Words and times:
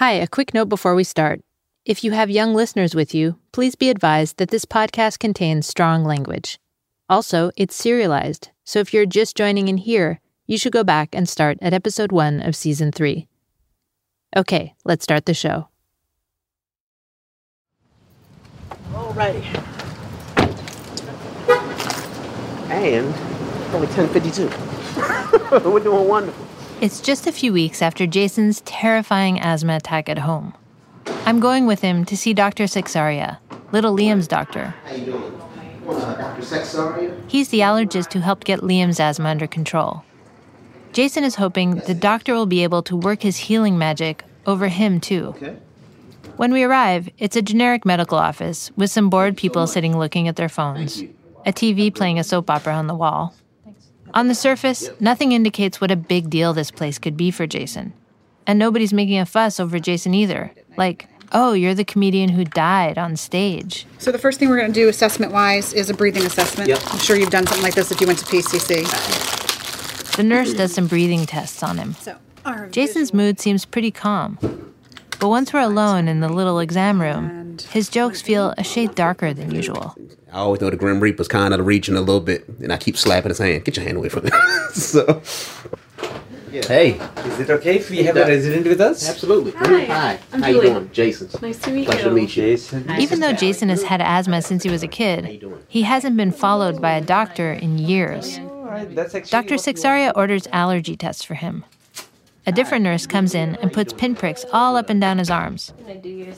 Hi, 0.00 0.12
a 0.12 0.26
quick 0.26 0.54
note 0.54 0.70
before 0.70 0.94
we 0.94 1.04
start. 1.04 1.42
If 1.84 2.02
you 2.02 2.12
have 2.12 2.30
young 2.30 2.54
listeners 2.54 2.94
with 2.94 3.14
you, 3.14 3.36
please 3.52 3.74
be 3.74 3.90
advised 3.90 4.38
that 4.38 4.48
this 4.48 4.64
podcast 4.64 5.18
contains 5.18 5.66
strong 5.66 6.04
language. 6.04 6.58
Also, 7.10 7.50
it's 7.54 7.76
serialized, 7.76 8.48
so 8.64 8.78
if 8.78 8.94
you're 8.94 9.04
just 9.04 9.36
joining 9.36 9.68
in 9.68 9.76
here, 9.76 10.22
you 10.46 10.56
should 10.56 10.72
go 10.72 10.82
back 10.82 11.10
and 11.14 11.28
start 11.28 11.58
at 11.60 11.74
episode 11.74 12.12
one 12.12 12.40
of 12.40 12.56
season 12.56 12.90
three. 12.90 13.28
Okay, 14.34 14.74
let's 14.86 15.04
start 15.04 15.26
the 15.26 15.34
show. 15.34 15.68
Alrighty. 18.94 19.44
And 22.70 23.06
it's 23.06 23.74
only 23.74 23.86
1052. 23.88 25.68
We're 25.70 25.80
doing 25.80 26.08
wonderful. 26.08 26.49
It's 26.80 27.02
just 27.02 27.26
a 27.26 27.32
few 27.32 27.52
weeks 27.52 27.82
after 27.82 28.06
Jason's 28.06 28.62
terrifying 28.62 29.38
asthma 29.38 29.76
attack 29.76 30.08
at 30.08 30.16
home. 30.16 30.54
I'm 31.26 31.38
going 31.38 31.66
with 31.66 31.82
him 31.82 32.06
to 32.06 32.16
see 32.16 32.32
Dr. 32.32 32.64
Sexaria, 32.64 33.38
little 33.70 33.94
Liam's 33.94 34.26
doctor. 34.26 34.74
How 34.86 34.94
you 34.94 35.04
doing? 35.04 35.40
Uh, 35.86 36.14
Dr. 36.14 36.40
Sexaria? 36.40 37.14
He's 37.28 37.50
the 37.50 37.58
allergist 37.58 38.14
who 38.14 38.20
helped 38.20 38.46
get 38.46 38.60
Liam's 38.60 38.98
asthma 38.98 39.28
under 39.28 39.46
control. 39.46 40.04
Jason 40.94 41.22
is 41.22 41.34
hoping 41.34 41.74
the 41.80 41.94
doctor 41.94 42.32
will 42.32 42.46
be 42.46 42.62
able 42.62 42.82
to 42.84 42.96
work 42.96 43.20
his 43.20 43.36
healing 43.36 43.76
magic 43.76 44.24
over 44.46 44.68
him, 44.68 45.00
too. 45.00 45.34
Okay. 45.36 45.56
When 46.36 46.50
we 46.50 46.62
arrive, 46.62 47.10
it's 47.18 47.36
a 47.36 47.42
generic 47.42 47.84
medical 47.84 48.16
office 48.16 48.70
with 48.74 48.90
some 48.90 49.10
bored 49.10 49.36
people 49.36 49.66
sitting 49.66 49.98
looking 49.98 50.28
at 50.28 50.36
their 50.36 50.48
phones, 50.48 51.02
a 51.44 51.52
TV 51.52 51.94
playing 51.94 52.18
a 52.18 52.24
soap 52.24 52.48
opera 52.48 52.72
on 52.72 52.86
the 52.86 52.94
wall. 52.94 53.34
On 54.14 54.28
the 54.28 54.34
surface, 54.34 54.90
nothing 54.98 55.32
indicates 55.32 55.80
what 55.80 55.90
a 55.90 55.96
big 55.96 56.30
deal 56.30 56.52
this 56.52 56.70
place 56.70 56.98
could 56.98 57.16
be 57.16 57.30
for 57.30 57.46
Jason. 57.46 57.92
And 58.46 58.58
nobody's 58.58 58.92
making 58.92 59.18
a 59.18 59.26
fuss 59.26 59.60
over 59.60 59.78
Jason 59.78 60.14
either. 60.14 60.52
Like, 60.76 61.08
oh, 61.32 61.52
you're 61.52 61.74
the 61.74 61.84
comedian 61.84 62.30
who 62.30 62.44
died 62.44 62.98
on 62.98 63.16
stage. 63.16 63.86
So 63.98 64.10
the 64.10 64.18
first 64.18 64.38
thing 64.38 64.48
we're 64.48 64.58
going 64.58 64.72
to 64.72 64.80
do 64.80 64.88
assessment-wise 64.88 65.72
is 65.72 65.90
a 65.90 65.94
breathing 65.94 66.24
assessment. 66.24 66.68
Yep. 66.68 66.80
I'm 66.86 66.98
sure 66.98 67.16
you've 67.16 67.30
done 67.30 67.46
something 67.46 67.62
like 67.62 67.74
this 67.74 67.92
if 67.92 68.00
you 68.00 68.06
went 68.06 68.18
to 68.18 68.24
PCC. 68.24 70.16
The 70.16 70.24
nurse 70.24 70.54
does 70.54 70.74
some 70.74 70.88
breathing 70.88 71.26
tests 71.26 71.62
on 71.62 71.78
him. 71.78 71.94
So 71.94 72.16
Jason's 72.70 73.14
mood 73.14 73.38
seems 73.38 73.64
pretty 73.64 73.90
calm. 73.90 74.69
But 75.20 75.28
once 75.28 75.52
we're 75.52 75.60
alone 75.60 76.08
in 76.08 76.20
the 76.20 76.28
little 76.28 76.58
exam 76.60 77.00
room, 77.00 77.58
his 77.70 77.88
jokes 77.90 78.22
feel 78.22 78.54
a 78.56 78.64
shade 78.64 78.94
darker 78.94 79.34
than 79.34 79.54
usual. 79.54 79.94
I 80.32 80.38
always 80.38 80.60
know 80.60 80.70
the 80.70 80.76
Grim 80.76 81.00
Reaper's 81.00 81.28
kind 81.28 81.52
of 81.52 81.66
reaching 81.66 81.94
a 81.96 82.00
little 82.00 82.20
bit, 82.20 82.48
and 82.60 82.72
I 82.72 82.78
keep 82.78 82.96
slapping 82.96 83.28
his 83.28 83.38
hand. 83.38 83.64
Get 83.64 83.76
your 83.76 83.84
hand 83.84 83.98
away 83.98 84.08
from 84.08 84.24
me. 84.24 84.30
so, 84.72 85.20
Hey, 86.52 86.92
is 87.26 87.38
it 87.40 87.50
okay 87.50 87.76
if 87.76 87.90
we 87.90 88.02
have 88.04 88.16
a 88.16 88.24
resident 88.26 88.66
with 88.66 88.80
us? 88.80 89.08
absolutely. 89.08 89.52
Hi, 89.52 89.84
Hi. 89.84 90.18
I'm 90.32 90.42
How 90.42 90.48
you 90.48 90.60
doing? 90.62 90.90
Jason. 90.92 91.28
Nice 91.42 91.58
to 91.58 91.70
meet 91.70 91.86
Pleasure 91.86 92.02
you. 92.04 92.08
to 92.08 92.14
meet 92.14 92.36
you. 92.36 92.42
Jason. 92.42 92.90
Even 92.98 93.20
though 93.20 93.32
Jason 93.32 93.68
has 93.68 93.82
had 93.84 94.00
asthma 94.00 94.42
since 94.42 94.62
he 94.64 94.70
was 94.70 94.82
a 94.82 94.88
kid, 94.88 95.44
he 95.68 95.82
hasn't 95.82 96.16
been 96.16 96.32
followed 96.32 96.80
by 96.82 96.92
a 96.92 97.00
doctor 97.00 97.52
in 97.52 97.78
years. 97.78 98.38
Alright, 98.38 98.94
that's 98.96 99.12
Dr. 99.30 99.54
what 99.56 99.64
we 99.66 99.72
Sexaria 99.72 100.12
orders 100.16 100.48
allergy 100.52 100.96
tests 100.96 101.22
for 101.22 101.34
him. 101.34 101.64
A 102.46 102.52
different 102.52 102.84
nurse 102.84 103.06
comes 103.06 103.34
in 103.34 103.56
and 103.56 103.72
puts 103.72 103.92
pinpricks 103.92 104.44
all 104.52 104.76
up 104.76 104.88
and 104.88 105.00
down 105.00 105.18
his 105.18 105.30
arms. 105.30 105.72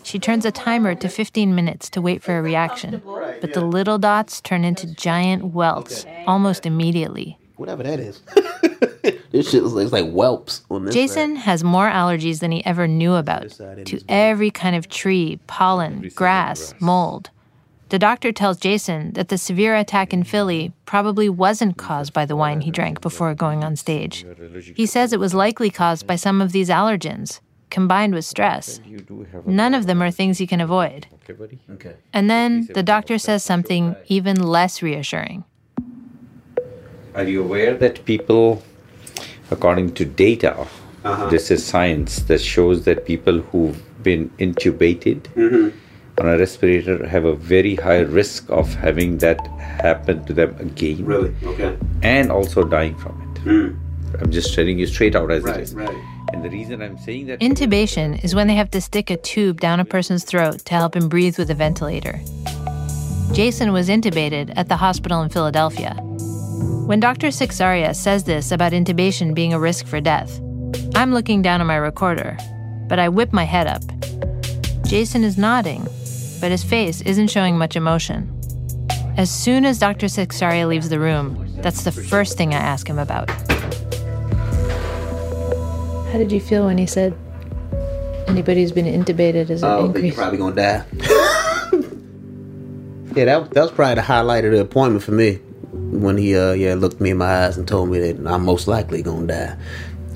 She 0.02 0.18
turns 0.18 0.44
a 0.44 0.50
timer 0.50 0.94
to 0.96 1.08
15 1.08 1.54
minutes 1.54 1.88
to 1.90 2.02
wait 2.02 2.22
for 2.22 2.36
a 2.36 2.42
reaction, 2.42 3.02
but 3.40 3.54
the 3.54 3.64
little 3.64 3.98
dots 3.98 4.40
turn 4.40 4.64
into 4.64 4.92
giant 4.94 5.46
welts 5.46 6.04
almost 6.26 6.66
immediately. 6.66 7.38
Whatever 7.56 7.84
that 7.84 8.00
is. 8.00 8.20
this 9.30 9.50
shit 9.50 9.62
looks 9.62 9.92
like, 9.92 10.04
like 10.04 10.12
whelps 10.12 10.62
on 10.68 10.84
this 10.84 10.94
Jason 10.94 11.36
has 11.36 11.62
more 11.62 11.88
allergies 11.88 12.40
than 12.40 12.50
he 12.50 12.64
ever 12.66 12.88
knew 12.88 13.14
about 13.14 13.50
to 13.50 14.00
every 14.08 14.50
kind 14.50 14.74
of 14.74 14.88
tree, 14.88 15.38
pollen, 15.46 16.10
grass, 16.14 16.74
mold. 16.80 17.30
The 17.92 17.98
doctor 17.98 18.32
tells 18.32 18.56
Jason 18.56 19.12
that 19.12 19.28
the 19.28 19.36
severe 19.36 19.76
attack 19.76 20.14
in 20.14 20.24
Philly 20.24 20.72
probably 20.86 21.28
wasn't 21.28 21.76
caused 21.76 22.14
by 22.14 22.24
the 22.24 22.34
wine 22.34 22.62
he 22.62 22.70
drank 22.70 23.02
before 23.02 23.34
going 23.34 23.62
on 23.62 23.76
stage. 23.76 24.24
He 24.74 24.86
says 24.86 25.12
it 25.12 25.20
was 25.20 25.34
likely 25.34 25.68
caused 25.68 26.06
by 26.06 26.16
some 26.16 26.40
of 26.40 26.52
these 26.52 26.70
allergens, 26.70 27.40
combined 27.68 28.14
with 28.14 28.24
stress. 28.24 28.80
You 28.86 29.00
do 29.00 29.26
have 29.30 29.46
a 29.46 29.50
None 29.50 29.74
of 29.74 29.86
them 29.86 30.00
are 30.00 30.10
things 30.10 30.38
he 30.38 30.46
can 30.46 30.62
avoid. 30.62 31.06
okay, 31.16 31.34
buddy. 31.34 31.58
Okay. 31.72 31.92
And 32.14 32.30
then 32.30 32.66
the 32.72 32.82
doctor 32.82 33.18
says 33.18 33.42
something 33.42 33.94
even 34.06 34.36
less 34.42 34.80
reassuring. 34.80 35.44
Are 37.14 37.24
you 37.24 37.42
aware 37.44 37.74
that 37.74 38.06
people, 38.06 38.62
according 39.50 39.92
to 40.00 40.06
data, 40.06 40.54
Uh-huh. 41.04 41.28
this 41.28 41.50
is 41.50 41.60
science 41.74 42.12
that 42.28 42.40
shows 42.40 42.84
that 42.86 43.04
people 43.04 43.40
who've 43.50 43.80
been 44.02 44.30
intubated 44.38 45.20
Mm-hmm. 45.36 45.68
On 46.18 46.28
a 46.28 46.38
respirator 46.38 47.06
have 47.06 47.24
a 47.24 47.34
very 47.34 47.74
high 47.74 48.00
risk 48.00 48.48
of 48.50 48.72
having 48.74 49.18
that 49.18 49.44
happen 49.58 50.24
to 50.26 50.32
them 50.32 50.54
again 50.60 51.04
Really? 51.04 51.34
Okay. 51.44 51.76
and 52.02 52.30
also 52.30 52.64
dying 52.64 52.94
from 52.96 53.20
it. 53.22 53.44
Mm. 53.44 53.78
I'm 54.20 54.30
just 54.30 54.54
telling 54.54 54.78
you 54.78 54.86
straight 54.86 55.16
out 55.16 55.30
as 55.30 55.42
Right, 55.42 55.56
it 55.60 55.62
is. 55.62 55.74
right. 55.74 55.96
And 56.32 56.44
the 56.44 56.50
reason 56.50 56.82
I'm 56.82 56.98
saying 56.98 57.26
that 57.26 57.40
Intubation 57.40 58.22
is 58.24 58.34
when 58.34 58.46
they 58.46 58.54
have 58.54 58.70
to 58.72 58.80
stick 58.80 59.10
a 59.10 59.16
tube 59.16 59.60
down 59.60 59.80
a 59.80 59.84
person's 59.84 60.24
throat 60.24 60.58
to 60.66 60.74
help 60.74 60.94
him 60.96 61.08
breathe 61.08 61.38
with 61.38 61.50
a 61.50 61.54
ventilator. 61.54 62.20
Jason 63.32 63.72
was 63.72 63.88
intubated 63.88 64.52
at 64.56 64.68
the 64.68 64.76
hospital 64.76 65.22
in 65.22 65.30
Philadelphia. 65.30 65.94
When 66.86 67.00
Dr. 67.00 67.28
Sixaria 67.28 67.94
says 67.96 68.24
this 68.24 68.52
about 68.52 68.72
intubation 68.72 69.34
being 69.34 69.54
a 69.54 69.58
risk 69.58 69.86
for 69.86 70.00
death, 70.00 70.38
I'm 70.94 71.14
looking 71.14 71.40
down 71.40 71.60
at 71.62 71.66
my 71.66 71.76
recorder, 71.76 72.36
but 72.88 72.98
I 72.98 73.08
whip 73.08 73.32
my 73.32 73.44
head 73.44 73.66
up. 73.66 73.82
Jason 74.86 75.24
is 75.24 75.38
nodding, 75.38 75.86
but 76.42 76.50
his 76.50 76.64
face 76.64 77.00
isn't 77.02 77.28
showing 77.28 77.56
much 77.56 77.76
emotion. 77.76 78.28
As 79.16 79.30
soon 79.30 79.64
as 79.64 79.78
Dr. 79.78 80.06
Sixaria 80.06 80.66
leaves 80.66 80.88
the 80.88 80.98
room, 80.98 81.48
that's 81.62 81.84
the 81.84 81.92
first 81.92 82.36
thing 82.36 82.52
I 82.52 82.58
ask 82.58 82.84
him 82.84 82.98
about. 82.98 83.30
How 86.10 86.18
did 86.18 86.32
you 86.32 86.40
feel 86.40 86.66
when 86.66 86.78
he 86.78 86.86
said 86.86 87.16
anybody 88.26 88.62
who's 88.62 88.72
been 88.72 88.86
intubated 88.86 89.50
is 89.50 89.62
an 89.62 89.70
Oh, 89.70 89.96
you're 89.96 90.14
probably 90.14 90.38
gonna 90.38 90.56
die. 90.56 90.84
yeah, 93.14 93.24
that, 93.24 93.50
that 93.52 93.62
was 93.62 93.70
probably 93.70 93.94
the 93.94 94.02
highlight 94.02 94.44
of 94.44 94.50
the 94.50 94.62
appointment 94.62 95.04
for 95.04 95.12
me. 95.12 95.36
When 95.72 96.16
he 96.16 96.36
uh 96.36 96.54
yeah 96.54 96.74
looked 96.74 97.00
me 97.00 97.10
in 97.10 97.18
my 97.18 97.46
eyes 97.46 97.56
and 97.56 97.68
told 97.68 97.88
me 97.88 98.00
that 98.00 98.26
I'm 98.26 98.44
most 98.44 98.66
likely 98.66 99.00
gonna 99.02 99.28
die 99.28 99.56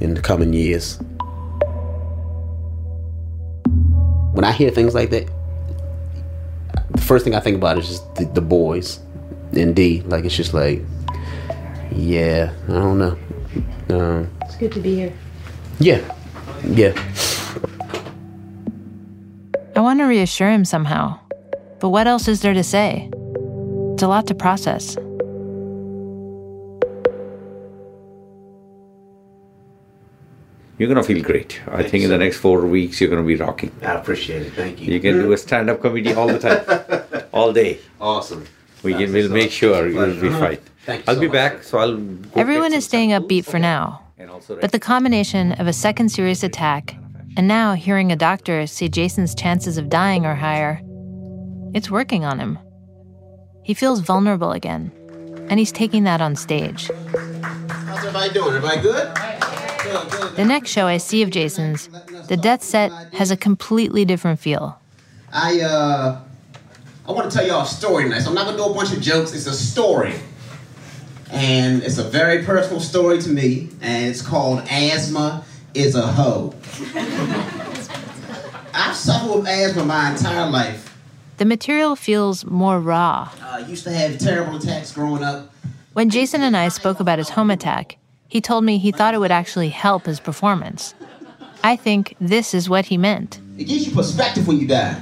in 0.01 0.15
the 0.15 0.21
coming 0.21 0.53
years. 0.53 0.99
When 4.33 4.45
I 4.45 4.51
hear 4.51 4.71
things 4.71 4.93
like 4.93 5.11
that, 5.11 5.27
the 5.27 5.36
first 7.07 7.25
thing 7.25 7.35
I 7.35 7.41
think 7.41 7.57
about 7.57 7.79
is 7.79 7.89
just 7.89 8.15
the, 8.17 8.25
the 8.27 8.41
boys 8.41 9.01
and 9.53 9.75
D. 9.75 10.03
Like 10.07 10.25
it's 10.25 10.37
just 10.37 10.53
like, 10.55 10.83
yeah, 11.93 12.53
I 12.69 12.73
don't 12.73 12.99
know. 12.99 13.19
Um, 13.89 14.31
It's 14.43 14.57
good 14.57 14.73
to 14.73 14.81
be 14.81 14.95
here. 14.97 15.13
yeah, 15.79 16.01
yeah. 16.67 16.93
I 19.77 19.81
want 19.81 20.01
to 20.01 20.05
reassure 20.05 20.51
him 20.51 20.65
somehow. 20.65 21.19
But 21.81 21.91
what 21.91 22.07
else 22.07 22.29
is 22.29 22.41
there 22.41 22.55
to 22.55 22.65
say? 22.65 23.11
It's 23.95 24.03
a 24.03 24.09
lot 24.09 24.27
to 24.29 24.35
process. 24.35 24.97
You're 30.79 30.89
gonna 30.89 31.03
feel 31.03 31.23
great. 31.23 31.61
I 31.69 31.83
think 31.83 32.05
in 32.05 32.11
the 32.11 32.19
next 32.19 32.39
four 32.39 32.67
weeks 32.67 33.01
you're 33.01 33.11
gonna 33.11 33.23
be 33.23 33.37
rocking. 33.37 33.73
I 33.83 33.93
appreciate 33.95 34.43
it. 34.43 34.53
Thank 34.53 34.81
you. 34.81 34.93
You 34.93 35.01
can 35.01 35.15
do 35.21 35.33
a 35.33 35.37
stand-up 35.39 35.81
comedy 35.83 36.13
all 36.15 36.29
the 36.29 36.39
time, 36.39 37.25
all 37.33 37.53
day. 37.53 37.79
Awesome. 38.01 38.45
We 38.83 38.93
can, 38.95 39.13
we'll 39.13 39.31
make 39.31 39.51
sure 39.51 39.89
you'll 39.89 40.21
be 40.21 40.31
fine. 40.31 40.59
Thank 40.85 41.01
you 41.01 41.05
I'll 41.09 41.15
so 41.17 41.21
be 41.21 41.27
much. 41.27 41.33
back, 41.35 41.63
so 41.65 41.79
I'll. 41.79 41.97
Go 41.97 42.41
Everyone 42.41 42.73
is 42.73 42.85
staying 42.85 43.11
samples 43.11 43.31
upbeat 43.31 43.45
for 43.51 43.59
now. 43.59 44.03
And 44.19 44.31
also 44.31 44.57
But 44.61 44.73
the 44.73 44.79
combination 44.79 45.53
of 45.53 45.67
a 45.67 45.73
second 45.73 46.11
serious 46.11 46.43
attack 46.43 46.97
and 47.37 47.47
now 47.49 47.75
hearing 47.75 48.13
a 48.13 48.17
doctor 48.17 48.67
say 48.67 48.89
Jason's 48.89 49.35
chances 49.35 49.77
of 49.79 49.89
dying 49.91 50.25
are 50.25 50.35
higher, 50.35 50.81
it's 51.75 51.91
working 51.91 52.25
on 52.25 52.39
him. 52.39 52.59
He 53.63 53.75
feels 53.75 54.01
vulnerable 54.01 54.53
again, 54.53 54.93
and 55.51 55.59
he's 55.59 55.73
taking 55.73 56.05
that 56.05 56.21
on 56.21 56.37
stage. 56.37 56.89
How's 57.69 57.99
everybody 57.99 58.33
doing? 58.33 58.55
Everybody 58.55 58.81
good? 58.81 59.19
The 60.37 60.45
next 60.45 60.71
show 60.71 60.87
I 60.87 60.99
see 60.99 61.23
of 61.23 61.31
Jason's, 61.31 61.89
the 62.29 62.37
death 62.37 62.63
set 62.63 62.91
has 63.15 63.31
a 63.31 63.37
completely 63.37 64.05
different 64.05 64.39
feel. 64.39 64.79
I 65.33 65.61
uh, 65.61 66.21
I 67.09 67.13
want 67.13 67.31
to 67.31 67.37
tell 67.37 67.47
y'all 67.47 67.63
a 67.63 67.67
story 67.67 68.05
tonight. 68.05 68.21
So 68.21 68.29
I'm 68.29 68.35
not 68.35 68.47
gonna 68.47 68.57
do 68.57 68.65
a 68.65 68.75
bunch 68.75 68.93
of 68.93 69.01
jokes. 69.01 69.33
It's 69.35 69.47
a 69.47 69.53
story, 69.53 70.15
and 71.31 71.83
it's 71.83 71.99
a 71.99 72.05
very 72.05 72.45
personal 72.45 72.81
story 72.81 73.21
to 73.23 73.29
me. 73.29 73.69
And 73.81 74.07
it's 74.07 74.23
called 74.23 74.61
"Asthma 74.69 75.45
Is 75.75 75.95
a 75.95 76.07
Hoe." 76.07 76.55
I've 78.75 78.95
suffered 78.95 79.39
with 79.39 79.49
asthma 79.49 79.85
my 79.85 80.11
entire 80.11 80.51
life. 80.51 80.95
The 81.39 81.45
material 81.45 81.97
feels 81.97 82.45
more 82.45 82.81
raw. 82.81 83.31
Uh, 83.43 83.65
used 83.67 83.85
to 83.85 83.91
have 83.91 84.19
terrible 84.19 84.57
attacks 84.57 84.93
growing 84.93 85.23
up. 85.23 85.53
When 85.93 86.11
Jason 86.11 86.43
and 86.43 86.57
I 86.57 86.69
spoke 86.69 87.01
about 87.01 87.19
his 87.19 87.31
home 87.31 87.51
attack, 87.51 87.97
he 88.29 88.41
told 88.41 88.65
me 88.65 88.79
he 88.79 88.93
thought 88.93 89.15
it 89.15 89.19
would 89.19 89.31
actually 89.31 89.69
help 89.69 90.07
his 90.07 90.21
performance. 90.21 90.95
I 91.63 91.77
think 91.77 92.17
this 92.21 92.55
is 92.55 92.69
what 92.69 92.87
he 92.87 92.97
meant. 92.97 93.41
It 93.59 93.65
gives 93.65 93.87
you 93.87 93.95
perspective 93.95 94.47
when 94.47 94.59
you 94.59 94.67
die. 94.67 95.01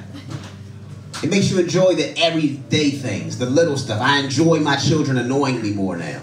It 1.23 1.31
makes 1.31 1.50
you 1.50 1.59
enjoy 1.59 1.94
the 1.94 2.19
everyday 2.19 2.91
things, 2.91 3.38
the 3.38 3.47
little 3.47 3.76
stuff. 3.76 4.00
I 4.00 4.19
enjoy 4.19 4.61
my 4.61 4.76
children 4.76 5.17
annoying 5.17 5.62
me 5.62 5.73
more 5.73 5.97
now. 5.97 6.21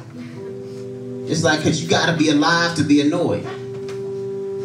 It's 1.28 1.44
like, 1.44 1.60
because 1.60 1.82
you 1.84 1.90
got 1.90 2.08
to 2.08 2.18
be 2.18 2.30
alive 2.30 2.76
to 2.76 2.84
be 2.84 3.02
annoyed. 3.02 3.46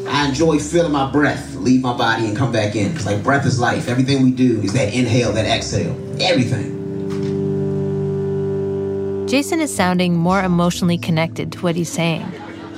I 0.09 0.29
enjoy 0.29 0.59
feeling 0.59 0.93
my 0.93 1.11
breath 1.11 1.57
leave 1.67 1.83
my 1.83 1.97
body 1.97 2.27
and 2.27 2.37
come 2.37 2.53
back 2.53 2.77
in. 2.77 2.95
It's 2.95 3.05
like 3.05 3.23
breath 3.23 3.45
is 3.45 3.59
life. 3.59 3.89
Everything 3.89 4.23
we 4.23 4.31
do 4.31 4.61
is 4.63 4.73
that 4.73 4.95
inhale, 4.95 5.33
that 5.33 5.47
exhale. 5.47 5.95
Everything. 6.21 6.76
Jason 9.27 9.61
is 9.61 9.75
sounding 9.75 10.17
more 10.17 10.41
emotionally 10.41 10.97
connected 10.97 11.51
to 11.51 11.59
what 11.59 11.75
he's 11.75 11.91
saying, 11.91 12.25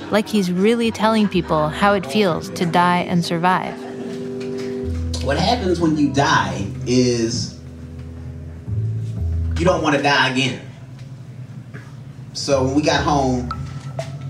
like 0.09 0.27
he's 0.27 0.51
really 0.51 0.89
telling 0.89 1.27
people 1.27 1.69
how 1.69 1.93
it 1.93 2.03
feels 2.03 2.49
to 2.49 2.65
die 2.65 3.01
and 3.01 3.23
survive. 3.23 3.75
What 5.23 5.37
happens 5.37 5.79
when 5.79 5.95
you 5.95 6.11
die 6.11 6.67
is 6.87 7.59
you 9.59 9.63
don't 9.63 9.83
want 9.83 9.95
to 9.95 10.01
die 10.01 10.31
again. 10.31 10.59
So 12.33 12.63
when 12.63 12.73
we 12.73 12.81
got 12.81 13.03
home, 13.03 13.51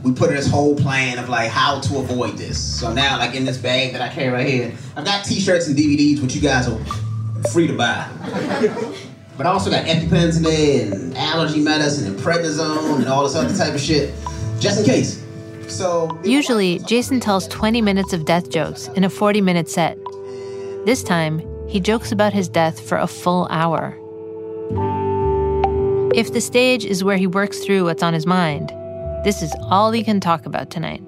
we 0.03 0.11
put 0.11 0.29
in 0.29 0.35
this 0.35 0.49
whole 0.49 0.75
plan 0.75 1.19
of 1.19 1.29
like 1.29 1.49
how 1.49 1.79
to 1.79 1.99
avoid 1.99 2.37
this. 2.37 2.61
So 2.61 2.91
now, 2.91 3.17
like 3.17 3.33
in 3.33 3.45
this 3.45 3.57
bag 3.57 3.93
that 3.93 4.01
I 4.01 4.09
carry 4.13 4.29
right 4.29 4.45
here, 4.45 4.73
I've 4.97 5.05
got 5.05 5.23
T-shirts 5.23 5.67
and 5.69 5.77
DVDs, 5.77 6.21
which 6.21 6.35
you 6.35 6.41
guys 6.41 6.67
are 6.67 6.79
free 7.53 7.67
to 7.67 7.77
buy. 7.77 8.09
but 9.39 9.47
I 9.47 9.51
also 9.51 9.71
got 9.71 9.85
EpiPens 9.85 10.35
in 10.35 10.43
there 10.43 10.93
and 10.93 11.17
allergy 11.17 11.61
medicine 11.61 12.05
and 12.07 12.19
prednisone 12.19 12.97
and 12.97 13.07
all 13.07 13.23
this 13.23 13.35
other 13.35 13.55
type 13.55 13.73
of 13.73 13.79
shit, 13.79 14.13
just 14.59 14.81
in 14.81 14.85
case. 14.85 15.23
So 15.69 16.19
usually, 16.25 16.79
Jason 16.79 17.21
tells 17.21 17.47
20 17.47 17.81
minutes 17.81 18.11
of 18.11 18.25
death 18.25 18.49
jokes 18.49 18.89
in 18.97 19.05
a 19.05 19.09
40-minute 19.09 19.69
set. 19.69 19.97
This 20.85 21.01
time, 21.03 21.41
he 21.69 21.79
jokes 21.79 22.11
about 22.11 22.33
his 22.33 22.49
death 22.49 22.81
for 22.81 22.97
a 22.97 23.07
full 23.07 23.47
hour. 23.49 23.97
If 26.13 26.33
the 26.33 26.41
stage 26.41 26.83
is 26.83 27.05
where 27.05 27.15
he 27.15 27.25
works 27.25 27.59
through 27.59 27.85
what's 27.85 28.03
on 28.03 28.13
his 28.13 28.25
mind, 28.25 28.73
this 29.23 29.41
is 29.41 29.55
all 29.69 29.93
he 29.93 30.03
can 30.03 30.19
talk 30.19 30.45
about 30.47 30.69
tonight. 30.69 31.01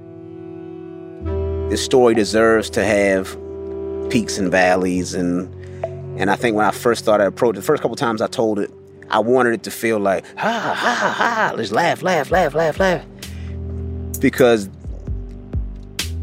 This 1.70 1.84
story 1.84 2.16
deserves 2.16 2.70
to 2.70 2.86
have 2.86 3.38
peaks 4.10 4.38
and 4.38 4.50
valleys 4.50 5.14
and 5.14 5.54
and 6.22 6.30
I 6.30 6.36
think 6.36 6.56
when 6.56 6.68
I 6.68 6.70
first 6.70 7.02
started 7.04 7.26
approach 7.26 7.56
the 7.56 7.64
first 7.64 7.82
couple 7.82 7.96
times 7.96 8.22
I 8.22 8.28
told 8.28 8.60
it, 8.60 8.72
I 9.10 9.18
wanted 9.18 9.56
it 9.56 9.64
to 9.64 9.72
feel 9.72 10.00
like 10.00 10.24
ha 10.38 10.52
ha 10.52 11.14
ha, 11.18 11.54
let's 11.58 11.72
laugh, 11.72 12.04
laugh, 12.04 12.30
laugh, 12.30 12.54
laugh, 12.54 12.80
laugh. 12.80 13.04
Because 14.20 14.70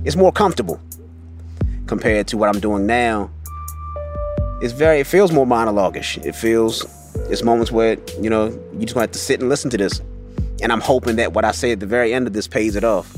it's 0.05 0.15
more 0.15 0.31
comfortable 0.31 0.81
compared 1.87 2.29
to 2.29 2.37
what 2.37 2.49
I'm 2.49 2.61
doing 2.61 2.87
now. 2.87 3.29
It's 4.63 4.73
very 4.73 5.01
it 5.01 5.09
feels 5.09 5.33
more 5.33 5.47
monologuish. 5.47 6.25
It 6.25 6.37
feels 6.37 6.87
it's 7.29 7.43
moments 7.43 7.73
where, 7.73 7.99
you 8.21 8.31
know, 8.31 8.57
you 8.75 8.87
just 8.87 8.97
have 8.97 9.11
to 9.11 9.19
sit 9.19 9.41
and 9.41 9.49
listen 9.49 9.69
to 9.71 9.77
this. 9.77 10.01
And 10.63 10.71
I'm 10.71 10.81
hoping 10.81 11.17
that 11.17 11.33
what 11.33 11.45
I 11.45 11.51
say 11.51 11.73
at 11.73 11.81
the 11.81 11.87
very 11.87 12.15
end 12.15 12.29
of 12.29 12.35
this 12.35 12.47
pays 12.47 12.77
it 12.77 12.85
off. 12.85 13.18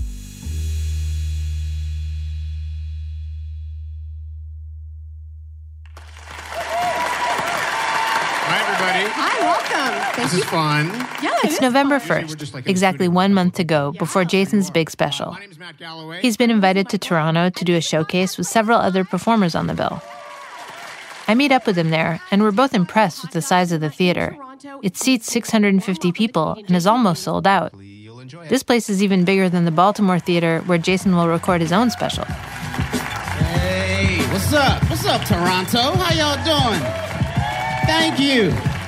This 10.31 10.45
is 10.45 10.51
fun. 10.51 10.87
Yeah, 11.25 11.35
it 11.43 11.47
it's 11.47 11.61
November 11.61 11.99
1st, 11.99 12.65
exactly 12.69 13.09
one 13.09 13.35
month 13.35 13.55
to 13.55 13.65
go 13.65 13.91
before 13.91 14.25
Jason's 14.25 14.71
big 14.71 14.89
special. 14.89 15.37
He's 16.21 16.37
been 16.37 16.53
invited 16.53 16.89
to 16.91 16.99
Toronto 16.99 17.51
to 17.51 17.65
do 17.65 17.75
a 17.75 17.81
showcase 17.81 18.39
with 18.39 18.47
several 18.47 18.79
other 18.79 19.05
performers 19.05 19.57
on 19.57 19.67
the 19.67 19.75
bill. 19.75 20.01
I 21.27 21.35
meet 21.35 21.51
up 21.51 21.67
with 21.67 21.77
him 21.77 21.91
there, 21.91 22.23
and 22.31 22.43
we're 22.43 22.53
both 22.53 22.75
impressed 22.75 23.23
with 23.23 23.33
the 23.33 23.43
size 23.43 23.73
of 23.73 23.81
the 23.81 23.91
theater. 23.91 24.37
It 24.85 24.97
seats 24.97 25.27
650 25.33 26.13
people 26.13 26.53
and 26.53 26.77
is 26.77 26.87
almost 26.87 27.25
sold 27.25 27.45
out. 27.45 27.75
This 28.49 28.63
place 28.63 28.89
is 28.89 29.03
even 29.03 29.25
bigger 29.25 29.49
than 29.49 29.65
the 29.65 29.73
Baltimore 29.73 30.21
Theater 30.21 30.61
where 30.67 30.79
Jason 30.79 31.17
will 31.17 31.27
record 31.27 31.61
his 31.61 31.73
own 31.73 31.91
special. 31.91 32.25
Hey, 32.25 34.19
what's 34.33 34.53
up? 34.53 34.89
What's 34.89 35.07
up, 35.07 35.25
Toronto? 35.25 35.97
How 35.97 36.15
y'all 36.15 36.45
doing? 36.45 36.81
Thank 37.87 38.21
you. 38.21 38.80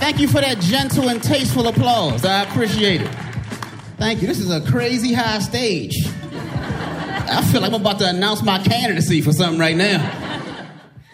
Thank 0.00 0.18
you 0.18 0.28
for 0.28 0.40
that 0.40 0.58
gentle 0.60 1.08
and 1.08 1.22
tasteful 1.22 1.68
applause. 1.68 2.24
I 2.24 2.42
appreciate 2.42 3.02
it. 3.02 3.14
Thank 3.98 4.22
you. 4.22 4.28
This 4.28 4.40
is 4.40 4.50
a 4.50 4.62
crazy 4.62 5.12
high 5.12 5.40
stage. 5.40 5.94
I 7.32 7.46
feel 7.52 7.60
like 7.60 7.72
I'm 7.72 7.82
about 7.82 7.98
to 7.98 8.08
announce 8.08 8.42
my 8.42 8.58
candidacy 8.58 9.20
for 9.20 9.32
something 9.32 9.60
right 9.60 9.76
now. 9.76 10.00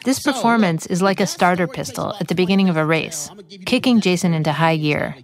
This 0.04 0.22
performance 0.22 0.86
is 0.86 1.02
like 1.02 1.18
a 1.18 1.26
starter 1.26 1.66
pistol 1.66 2.14
at 2.20 2.28
the 2.28 2.36
beginning 2.36 2.68
of 2.68 2.76
a 2.76 2.86
race, 2.86 3.28
kicking 3.64 4.00
Jason 4.00 4.32
into 4.32 4.52
high 4.52 4.76
gear. 4.76 5.16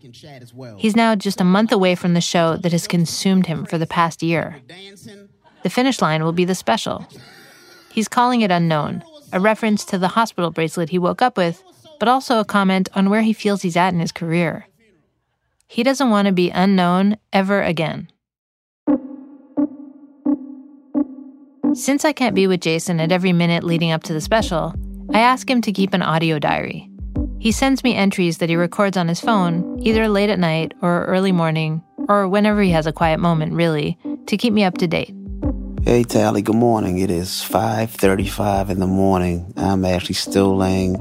He's 0.77 0.97
now 0.97 1.15
just 1.15 1.41
a 1.41 1.45
month 1.45 1.71
away 1.71 1.95
from 1.95 2.15
the 2.15 2.21
show 2.21 2.57
that 2.57 2.73
has 2.73 2.89
consumed 2.89 3.47
him 3.47 3.65
for 3.65 3.79
the 3.79 3.87
past 3.87 4.25
year. 4.25 4.61
The 5.63 5.71
finish 5.71 6.03
line 6.03 6.25
will 6.25 6.33
be 6.33 6.45
the 6.45 6.57
special. 6.57 7.07
He's 7.93 8.09
calling 8.09 8.41
it 8.41 8.51
unknown, 8.51 9.05
a 9.33 9.39
reference 9.39 9.85
to 9.85 9.99
the 9.99 10.09
hospital 10.09 10.51
bracelet 10.51 10.91
he 10.91 10.99
woke 10.99 11.23
up 11.23 11.37
with, 11.37 11.63
but 12.03 12.09
also 12.09 12.41
a 12.41 12.45
comment 12.45 12.89
on 12.97 13.09
where 13.09 13.23
he 13.23 13.33
feels 13.33 13.63
he's 13.63 13.77
at 13.77 13.95
in 13.95 14.01
his 14.01 14.11
career. 14.11 14.67
He 15.69 15.85
doesn't 15.85 16.11
want 16.11 16.27
to 16.27 16.33
be 16.33 16.51
unknown 16.51 17.17
ever 17.33 17.63
again. 17.63 18.09
Since 21.75 22.05
I 22.05 22.13
can't 22.13 22.35
be 22.35 22.49
with 22.49 22.61
Jason 22.61 22.99
at 22.99 23.13
every 23.13 23.33
minute 23.33 23.63
leading 23.63 23.93
up 23.93 24.03
to 24.03 24.13
the 24.13 24.21
special, 24.21 24.75
I 25.15 25.21
ask 25.21 25.49
him 25.49 25.61
to 25.61 25.71
keep 25.71 25.95
an 25.95 26.03
audio 26.03 26.41
diary. 26.41 26.91
He 27.39 27.53
sends 27.53 27.85
me 27.85 27.95
entries 27.95 28.39
that 28.39 28.49
he 28.49 28.57
records 28.57 28.97
on 28.97 29.07
his 29.07 29.21
phone, 29.21 29.79
either 29.81 30.09
late 30.09 30.29
at 30.29 30.41
night 30.41 30.75
or 30.83 31.05
early 31.05 31.31
morning, 31.31 31.85
or 32.09 32.27
whenever 32.27 32.63
he 32.63 32.71
has 32.71 32.89
a 32.89 32.93
quiet 32.93 33.21
moment, 33.21 33.53
really, 33.53 33.97
to 34.27 34.37
keep 34.37 34.53
me 34.53 34.65
up 34.65 34.77
to 34.79 34.89
date. 34.89 35.15
Hey 35.85 36.05
Tally, 36.05 36.43
good 36.43 36.55
morning. 36.55 36.99
It 36.99 37.11
is 37.11 37.43
5:35 37.43 38.71
in 38.71 38.79
the 38.79 38.87
morning. 38.87 39.53
I'm 39.57 39.85
actually 39.85 40.15
still 40.15 40.57
laying 40.57 40.95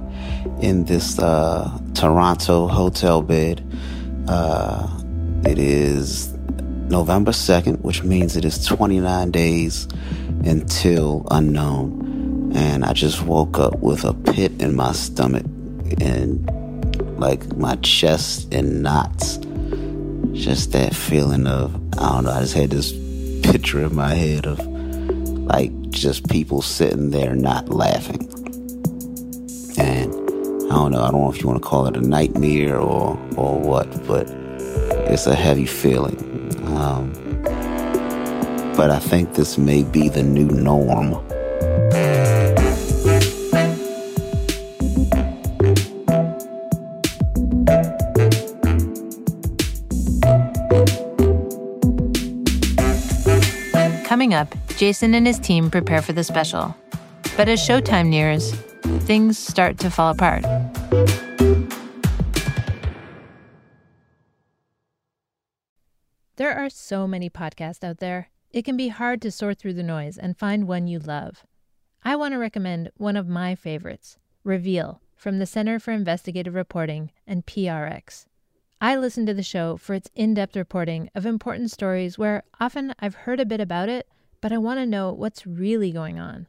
in 0.62 0.86
this 0.86 1.19
uh, 1.19 1.80
Toronto 1.94 2.68
hotel 2.68 3.22
bed. 3.22 3.66
Uh, 4.28 4.88
it 5.46 5.58
is 5.58 6.31
November 6.92 7.31
2nd, 7.31 7.81
which 7.81 8.04
means 8.04 8.38
it 8.38 8.46
is 8.46 8.63
29 8.66 9.31
days 9.31 9.88
until 10.46 11.25
unknown. 11.31 12.52
And 12.54 12.86
I 12.86 12.94
just 12.94 13.24
woke 13.24 13.58
up 13.58 13.80
with 13.80 14.04
a 14.04 14.13
pit 14.13 14.62
in 14.62 14.75
my 14.75 14.91
stomach 14.91 15.46
and 16.00 16.50
like 17.20 17.56
my 17.56 17.75
chest 17.77 18.53
in 18.53 18.82
knots. 18.82 19.38
Just 20.34 20.72
that 20.74 20.96
feeling 20.96 21.48
of, 21.48 21.75
I 21.98 22.13
don't 22.13 22.25
know, 22.25 22.32
I 22.32 22.41
just 22.41 22.53
had 22.53 22.70
this 22.70 22.91
picture 23.41 23.84
in 23.84 23.96
my 23.96 24.13
head 24.13 24.46
of 24.46 24.60
like 24.68 25.72
just 25.89 26.30
people 26.30 26.62
sitting 26.62 27.10
there 27.10 27.36
not 27.36 27.70
laughing. 27.70 28.27
And 29.77 30.11
I 30.72 30.75
don't 30.75 30.94
know, 30.94 31.01
I 31.01 31.12
don't 31.12 31.20
know 31.20 31.30
if 31.30 31.42
you 31.42 31.50
want 31.50 31.62
to 31.62 31.68
call 31.68 31.86
it 31.88 31.98
a 31.98 32.00
nightmare 32.00 32.80
or, 32.80 33.20
or 33.36 33.60
what, 33.60 34.08
but 34.08 34.25
it's 35.12 35.28
a 35.28 35.36
heavy 35.36 35.66
feeling. 35.66 36.16
Um, 36.66 37.12
but 38.78 38.90
I 38.90 39.00
think 39.00 39.34
this 39.34 39.58
may 39.58 39.84
be 39.84 40.08
the 40.08 40.24
new 40.24 40.46
norm. 40.46 41.16
Coming 54.06 54.34
up, 54.34 54.56
Jason 54.78 55.16
and 55.16 55.28
his 55.28 55.38
team 55.38 55.70
prepare 55.70 56.01
for 56.01 56.13
the 56.13 56.24
special. 56.24 56.74
But 57.36 57.50
as 57.50 57.60
showtime 57.60 58.08
nears, 58.08 58.54
things 58.84 59.38
start 59.38 59.78
to 59.80 59.90
fall 59.90 60.12
apart. 60.12 60.44
There 66.38 66.54
are 66.58 66.70
so 66.70 67.08
many 67.08 67.30
podcasts 67.30 67.84
out 67.84 67.98
there 68.00 68.30
it 68.54 68.66
can 68.66 68.76
be 68.76 68.90
hard 68.90 69.22
to 69.22 69.32
sort 69.32 69.58
through 69.60 69.76
the 69.76 69.84
noise 69.84 70.18
and 70.18 70.38
find 70.38 70.68
one 70.68 70.86
you 70.88 71.00
love. 71.00 71.46
I 72.04 72.18
want 72.18 72.34
to 72.34 72.38
recommend 72.38 72.92
one 72.98 73.16
of 73.16 73.28
my 73.28 73.56
favorites, 73.56 74.18
Reveal, 74.44 75.02
from 75.16 75.40
the 75.40 75.46
Center 75.46 75.80
for 75.80 75.92
Investigative 75.92 76.54
Reporting 76.54 77.12
and 77.26 77.46
PRX. 77.46 78.26
I 78.82 78.98
listen 78.98 79.26
to 79.28 79.34
the 79.34 79.44
show 79.44 79.78
for 79.78 79.94
its 79.94 80.10
in 80.16 80.34
depth 80.34 80.58
reporting 80.58 81.10
of 81.16 81.26
important 81.26 81.72
stories 81.72 82.18
where 82.18 82.44
often 82.60 82.94
I've 83.00 83.16
heard 83.16 83.40
a 83.40 83.46
bit 83.46 83.62
about 83.62 83.88
it, 83.88 84.08
but 84.42 84.52
I 84.52 84.58
want 84.58 84.80
to 84.80 84.86
know 84.86 85.14
what's 85.14 85.48
really 85.48 85.92
going 85.92 86.20
on. 86.20 86.48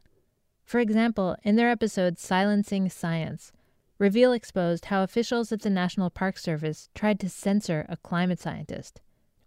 For 0.63 0.79
example, 0.79 1.35
in 1.43 1.55
their 1.55 1.69
episode 1.69 2.19
Silencing 2.19 2.89
Science, 2.89 3.51
Reveal 3.99 4.33
exposed 4.33 4.85
how 4.85 5.03
officials 5.03 5.51
at 5.51 5.61
the 5.61 5.69
National 5.69 6.09
Park 6.09 6.37
Service 6.37 6.89
tried 6.95 7.19
to 7.19 7.29
censor 7.29 7.85
a 7.87 7.97
climate 7.97 8.39
scientist 8.39 9.01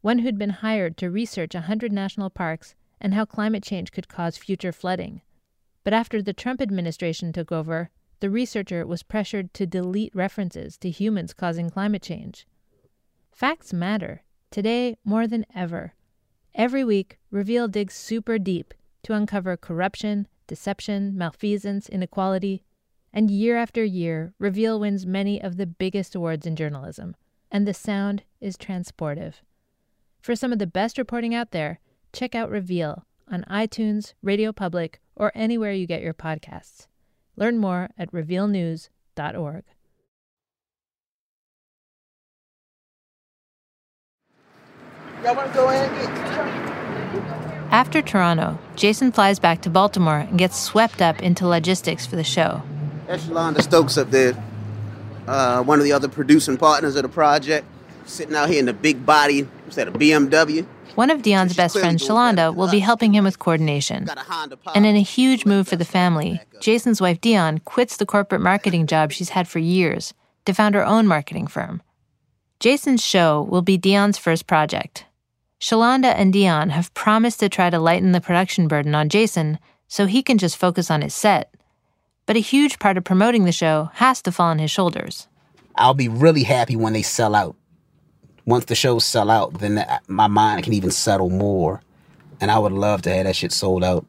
one 0.07 0.21
who'd 0.21 0.39
been 0.39 0.51
hired 0.51 0.97
to 0.97 1.11
research 1.11 1.53
100 1.53 1.91
national 1.91 2.31
parks 2.31 2.77
and 3.01 3.13
how 3.13 3.25
climate 3.25 3.65
change 3.65 3.91
could 3.91 4.07
cause 4.07 4.37
future 4.37 4.71
flooding. 4.71 5.21
But 5.83 5.93
after 5.93 6.23
the 6.23 6.33
Trump 6.33 6.63
administration 6.63 7.33
took 7.33 7.51
over, 7.51 7.91
the 8.21 8.31
researcher 8.31 8.87
was 8.87 9.03
pressured 9.03 9.53
to 9.55 9.67
delete 9.67 10.15
references 10.15 10.77
to 10.79 10.91
humans 10.91 11.35
causing 11.35 11.71
climate 11.71 12.03
change. 12.03 12.47
Facts 13.33 13.73
matter, 13.73 14.23
today 14.53 14.97
more 15.05 15.27
than 15.27 15.45
ever. 15.53 15.95
Every 16.55 16.85
week, 16.85 17.19
Reveal 17.33 17.67
digs 17.67 17.95
super 17.95 18.39
deep 18.39 18.75
to 19.07 19.13
uncover 19.13 19.57
corruption, 19.57 20.27
deception, 20.49 21.17
malfeasance, 21.17 21.89
inequality, 21.89 22.65
and 23.13 23.31
year 23.31 23.57
after 23.57 23.85
year, 23.85 24.35
Reveal 24.41 24.81
wins 24.81 25.07
many 25.07 25.41
of 25.41 25.57
the 25.57 25.67
biggest 25.67 26.17
awards 26.17 26.45
in 26.45 26.57
journalism, 26.57 27.15
and 27.49 27.69
the 27.69 27.73
sound 27.73 28.25
is 28.41 28.57
transportive. 28.57 29.35
For 30.21 30.35
some 30.35 30.53
of 30.53 30.59
the 30.59 30.67
best 30.67 30.99
reporting 30.99 31.37
out 31.37 31.53
there, 31.53 31.79
check 32.13 32.35
out 32.35 32.51
Reveal 32.51 33.07
on 33.31 33.45
iTunes, 33.49 34.15
Radio 34.23 34.51
Public, 34.53 35.01
or 35.15 35.31
anywhere 35.37 35.73
you 35.73 35.87
get 35.87 36.03
your 36.03 36.13
podcasts. 36.13 36.89
Learn 37.37 37.59
more 37.59 37.91
at 37.97 38.11
revealnews.org. 38.11 39.63
After 47.77 48.01
Toronto, 48.01 48.59
Jason 48.75 49.13
flies 49.13 49.39
back 49.39 49.61
to 49.61 49.69
Baltimore 49.69 50.21
and 50.21 50.39
gets 50.39 50.59
swept 50.59 51.03
up 51.03 51.21
into 51.21 51.47
logistics 51.47 52.07
for 52.07 52.17
the 52.17 52.25
show. 52.25 52.63
That's 53.07 53.25
Shalonda 53.25 53.61
Stokes 53.61 53.99
up 53.99 54.11
there, 54.11 54.35
uh, 55.29 55.63
one 55.63 55.79
of 55.79 55.85
the 55.85 55.93
other 55.93 56.09
producing 56.09 56.57
partners 56.57 56.97
of 56.97 57.03
the 57.03 57.11
project, 57.11 57.67
sitting 58.07 58.35
out 58.35 58.49
here 58.49 58.61
in 58.61 58.65
the 58.65 58.73
big 58.73 59.05
body, 59.05 59.43
what's 59.43 59.77
that, 59.77 59.89
a 59.89 59.93
BMW? 59.93 60.67
One 60.95 61.11
of 61.11 61.21
Dion's 61.21 61.55
best 61.55 61.79
friends, 61.79 62.03
Shalonda, 62.03 62.57
will 62.57 62.71
be 62.71 62.79
helping 62.79 63.15
him 63.15 63.25
with 63.25 63.39
coordination. 63.39 64.07
Got 64.07 64.17
a 64.17 64.21
Honda 64.23 64.57
Pilot. 64.57 64.75
And 64.75 64.87
in 64.87 64.97
a 64.97 65.03
huge 65.03 65.45
move 65.45 65.69
for 65.69 65.77
the 65.77 65.85
family, 65.85 66.41
Jason's 66.63 67.03
wife 67.03 67.21
Dion 67.21 67.59
quits 67.59 67.99
the 67.99 68.07
corporate 68.07 68.41
marketing 68.41 68.87
job 68.87 69.13
she's 69.13 69.29
had 69.29 69.47
for 69.47 69.59
years 69.59 70.15
to 70.47 70.55
found 70.55 70.75
her 70.75 70.87
own 70.87 71.07
marketing 71.07 71.47
firm. 71.47 71.83
Jason's 72.59 73.05
show 73.05 73.43
will 73.43 73.61
be 73.61 73.77
Dion's 73.77 74.17
first 74.17 74.47
project. 74.47 75.05
Shalonda 75.61 76.13
and 76.15 76.33
Dion 76.33 76.71
have 76.71 76.93
promised 76.95 77.41
to 77.41 77.49
try 77.49 77.71
to 77.71 77.79
lighten 77.79 78.13
the 78.13 78.21
production 78.21 78.69
burden 78.69 78.95
on 78.95 79.09
Jason 79.09 79.59
so 79.89 80.07
he 80.07 80.23
can 80.23 80.39
just 80.39 80.57
focus 80.57 80.91
on 80.91 81.03
his 81.03 81.15
set. 81.15 81.55
But 82.27 82.37
a 82.37 82.41
huge 82.41 82.79
part 82.79 82.97
of 82.97 83.05
promoting 83.05 83.45
the 83.45 83.53
show 83.53 83.91
has 83.95 84.21
to 84.23 84.33
fall 84.33 84.49
on 84.49 84.59
his 84.59 84.71
shoulders. 84.71 85.29
I'll 85.77 85.95
be 85.95 86.09
really 86.09 86.43
happy 86.43 86.77
when 86.77 86.93
they 86.93 87.03
sell 87.03 87.35
out. 87.35 87.57
Once 88.45 88.67
the 88.67 88.75
shows 88.75 89.05
sell 89.05 89.31
out, 89.31 89.55
then 89.61 89.85
my 90.09 90.27
mind 90.27 90.65
can 90.65 90.73
even 90.73 90.91
settle 90.91 91.31
more. 91.31 91.83
And 92.41 92.51
I 92.51 92.59
would 92.59 92.73
love 92.73 93.03
to 93.03 93.15
have 93.15 93.25
that 93.25 93.37
shit 93.37 93.53
sold 93.53 93.83
out. 93.83 94.07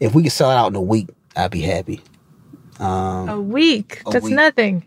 If 0.00 0.14
we 0.14 0.22
could 0.22 0.32
sell 0.32 0.50
it 0.50 0.54
out 0.54 0.68
in 0.68 0.76
a 0.76 0.80
week, 0.80 1.08
I'd 1.36 1.50
be 1.50 1.60
happy. 1.60 2.00
Um, 2.78 3.28
a 3.28 3.40
week? 3.40 4.02
A 4.06 4.10
That's 4.10 4.24
week. 4.24 4.34
nothing. 4.34 4.84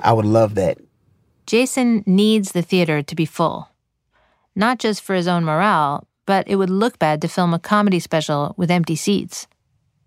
I 0.00 0.12
would 0.12 0.24
love 0.24 0.54
that. 0.56 0.78
Jason 1.46 2.02
needs 2.06 2.52
the 2.52 2.62
theater 2.62 3.02
to 3.02 3.14
be 3.14 3.26
full. 3.26 3.68
Not 4.54 4.78
just 4.78 5.02
for 5.02 5.14
his 5.14 5.28
own 5.28 5.44
morale, 5.44 6.06
but 6.26 6.46
it 6.46 6.56
would 6.56 6.70
look 6.70 6.98
bad 6.98 7.22
to 7.22 7.28
film 7.28 7.54
a 7.54 7.58
comedy 7.58 7.98
special 7.98 8.54
with 8.56 8.70
empty 8.70 8.96
seats. 8.96 9.46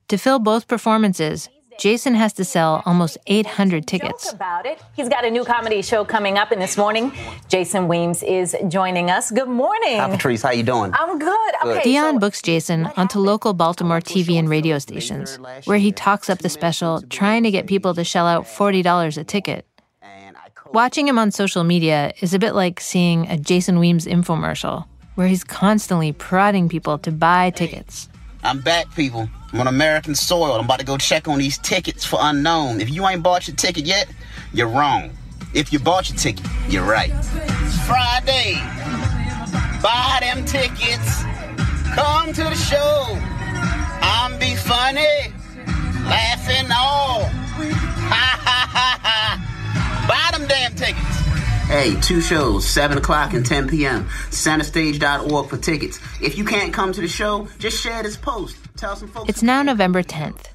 To 0.09 0.17
fill 0.17 0.37
both 0.39 0.67
performances, 0.67 1.49
Jason 1.79 2.13
has 2.13 2.31
to 2.33 2.45
sell 2.45 2.81
almost 2.85 3.17
800 3.27 3.85
tickets. 3.85 4.25
Joke 4.25 4.35
about 4.35 4.65
it. 4.65 4.79
He's 4.95 5.09
got 5.09 5.25
a 5.25 5.29
new 5.31 5.43
comedy 5.43 5.81
show 5.81 6.05
coming 6.05 6.37
up, 6.37 6.51
and 6.51 6.61
this 6.61 6.77
morning, 6.77 7.11
Jason 7.49 7.87
Weems 7.87 8.23
is 8.23 8.55
joining 8.69 9.09
us. 9.09 9.29
Good 9.31 9.49
morning. 9.49 9.97
Hi, 9.97 10.09
Patrice. 10.09 10.41
How 10.43 10.51
you 10.51 10.63
doing? 10.63 10.93
I'm 10.93 11.19
good. 11.19 11.51
Okay, 11.65 11.81
Dion 11.83 12.13
so- 12.13 12.19
books 12.19 12.41
Jason 12.41 12.85
onto 12.95 13.19
local 13.19 13.53
Baltimore 13.53 13.99
TV 13.99 14.37
and 14.39 14.47
radio 14.47 14.79
stations, 14.79 15.37
where 15.65 15.79
he 15.79 15.91
talks 15.91 16.29
up 16.29 16.39
the 16.39 16.49
special, 16.49 17.01
trying 17.09 17.43
to 17.43 17.51
get 17.51 17.67
people 17.67 17.93
to 17.95 18.03
shell 18.03 18.27
out 18.27 18.45
$40 18.45 19.17
a 19.17 19.23
ticket. 19.25 19.65
And 20.75 20.81
I 20.81 20.83
co- 20.83 20.87
Watching 20.87 21.07
him 21.07 21.19
on 21.19 21.31
social 21.31 21.63
media 21.63 22.13
is 22.21 22.33
a 22.33 22.39
bit 22.39 22.53
like 22.53 22.79
seeing 22.79 23.27
a 23.29 23.37
Jason 23.37 23.79
Weems 23.79 24.05
infomercial, 24.05 24.85
where 25.15 25.27
he's 25.27 25.43
constantly 25.43 26.11
prodding 26.11 26.69
people 26.69 26.97
to 26.99 27.11
buy 27.11 27.49
tickets. 27.51 28.09
I'm 28.43 28.61
back, 28.61 28.93
people. 28.95 29.29
I'm 29.53 29.61
on 29.61 29.67
American 29.67 30.15
soil. 30.15 30.53
I'm 30.53 30.65
about 30.65 30.79
to 30.79 30.85
go 30.85 30.97
check 30.97 31.27
on 31.27 31.39
these 31.39 31.57
tickets 31.59 32.05
for 32.05 32.19
unknown. 32.21 32.81
If 32.81 32.89
you 32.89 33.07
ain't 33.07 33.23
bought 33.23 33.47
your 33.47 33.55
ticket 33.55 33.85
yet, 33.85 34.07
you're 34.53 34.67
wrong. 34.67 35.11
If 35.53 35.71
you 35.73 35.79
bought 35.79 36.09
your 36.09 36.17
ticket, 36.17 36.45
you're 36.69 36.85
right. 36.85 37.11
Friday. 37.87 38.55
Buy 39.81 40.17
them 40.21 40.45
tickets. 40.45 41.23
Come 41.95 42.33
to 42.33 42.43
the 42.43 42.55
show. 42.55 43.17
I'm 44.01 44.37
be 44.39 44.55
funny. 44.55 45.33
Laughing 46.05 46.69
all. 46.71 47.29
Ha 48.05 48.39
ha 48.43 48.69
ha 48.71 48.99
ha. 49.01 49.44
Buy 50.07 50.29
them 50.31 50.47
damn 50.47 50.75
tickets. 50.75 51.25
Hey, 51.67 51.99
two 51.99 52.21
shows, 52.21 52.67
7 52.67 52.99
o'clock 52.99 53.33
and 53.33 53.43
10 53.43 53.67
p.m. 53.67 54.05
Centerstage.org 54.29 55.49
for 55.49 55.57
tickets. 55.57 55.99
If 56.21 56.37
you 56.37 56.45
can't 56.45 56.71
come 56.71 56.93
to 56.93 57.01
the 57.01 57.07
show, 57.07 57.47
just 57.57 57.81
share 57.81 58.03
this 58.03 58.15
post. 58.15 58.55
Tell 58.77 58.95
some 58.95 59.07
folks. 59.07 59.29
It's 59.29 59.41
now 59.41 59.63
November 59.63 60.03
10th. 60.03 60.45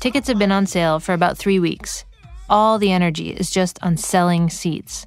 Tickets 0.00 0.28
have 0.28 0.38
been 0.38 0.52
on 0.52 0.66
sale 0.66 0.98
for 0.98 1.12
about 1.12 1.36
three 1.36 1.58
weeks. 1.58 2.04
All 2.48 2.78
the 2.78 2.90
energy 2.92 3.30
is 3.30 3.50
just 3.50 3.78
on 3.82 3.98
selling 3.98 4.48
seats. 4.48 5.06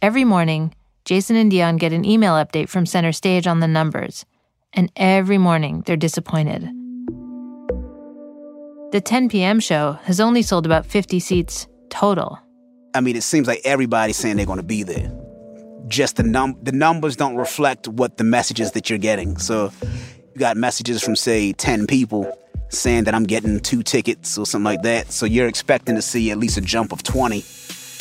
Every 0.00 0.24
morning, 0.24 0.74
Jason 1.04 1.34
and 1.34 1.50
Dion 1.50 1.76
get 1.76 1.92
an 1.92 2.04
email 2.04 2.34
update 2.34 2.68
from 2.68 2.86
Center 2.86 3.10
Stage 3.12 3.48
on 3.48 3.58
the 3.58 3.66
numbers, 3.66 4.24
and 4.72 4.92
every 4.94 5.38
morning 5.38 5.82
they're 5.86 5.96
disappointed. 5.96 6.62
The 8.92 9.00
10 9.02 9.28
p.m. 9.28 9.58
show 9.58 9.92
has 10.04 10.20
only 10.20 10.42
sold 10.42 10.66
about 10.66 10.86
50 10.86 11.18
seats 11.18 11.66
total. 11.88 12.38
I 12.98 13.00
mean, 13.00 13.14
it 13.14 13.22
seems 13.22 13.46
like 13.46 13.60
everybody's 13.62 14.16
saying 14.16 14.38
they're 14.38 14.44
going 14.44 14.56
to 14.56 14.64
be 14.64 14.82
there. 14.82 15.08
Just 15.86 16.16
the 16.16 16.24
num 16.24 16.58
the 16.60 16.72
numbers 16.72 17.14
don't 17.14 17.36
reflect 17.36 17.86
what 17.86 18.16
the 18.16 18.24
messages 18.24 18.72
that 18.72 18.90
you're 18.90 18.98
getting. 18.98 19.38
So 19.38 19.70
you 20.34 20.40
got 20.40 20.56
messages 20.56 21.00
from 21.00 21.14
say 21.14 21.52
10 21.52 21.86
people 21.86 22.36
saying 22.70 23.04
that 23.04 23.14
I'm 23.14 23.22
getting 23.22 23.60
two 23.60 23.84
tickets 23.84 24.36
or 24.36 24.46
something 24.46 24.64
like 24.64 24.82
that. 24.82 25.12
So 25.12 25.26
you're 25.26 25.46
expecting 25.46 25.94
to 25.94 26.02
see 26.02 26.32
at 26.32 26.38
least 26.38 26.58
a 26.58 26.60
jump 26.60 26.90
of 26.90 27.04
20. 27.04 27.44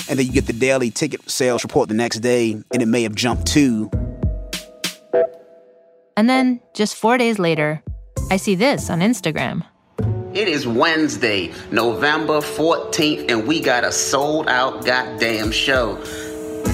And 0.09 0.17
then 0.17 0.25
you 0.25 0.31
get 0.31 0.47
the 0.47 0.53
daily 0.53 0.89
ticket 0.89 1.29
sales 1.29 1.63
report 1.63 1.89
the 1.89 1.95
next 1.95 2.21
day 2.21 2.53
and 2.53 2.81
it 2.81 2.87
may 2.87 3.03
have 3.03 3.13
jumped 3.13 3.45
two. 3.45 3.91
And 6.17 6.27
then, 6.27 6.59
just 6.73 6.95
four 6.95 7.19
days 7.19 7.37
later, 7.37 7.83
I 8.31 8.37
see 8.37 8.55
this 8.55 8.89
on 8.89 9.01
Instagram. 9.01 9.63
It 10.37 10.47
is 10.47 10.67
Wednesday, 10.67 11.51
November 11.71 12.41
14th, 12.41 13.31
and 13.31 13.47
we 13.47 13.59
got 13.59 13.83
a 13.83 13.91
sold 13.91 14.47
out 14.47 14.85
goddamn 14.85 15.51
show. 15.51 15.99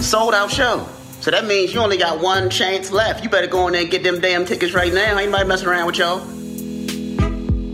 Sold 0.02 0.34
out 0.34 0.52
show. 0.52 0.86
So 1.22 1.32
that 1.32 1.46
means 1.46 1.74
you 1.74 1.80
only 1.80 1.96
got 1.96 2.22
one 2.22 2.50
chance 2.50 2.92
left. 2.92 3.24
You 3.24 3.30
better 3.30 3.48
go 3.48 3.68
in 3.68 3.72
there 3.72 3.84
and 3.84 3.90
get 3.90 4.04
them 4.04 4.20
damn 4.20 4.44
tickets 4.44 4.74
right 4.74 4.94
now. 4.94 5.18
Ain't 5.18 5.32
nobody 5.32 5.48
messing 5.48 5.70
around 5.70 5.86
with 5.86 5.98
y'all. 5.98 6.20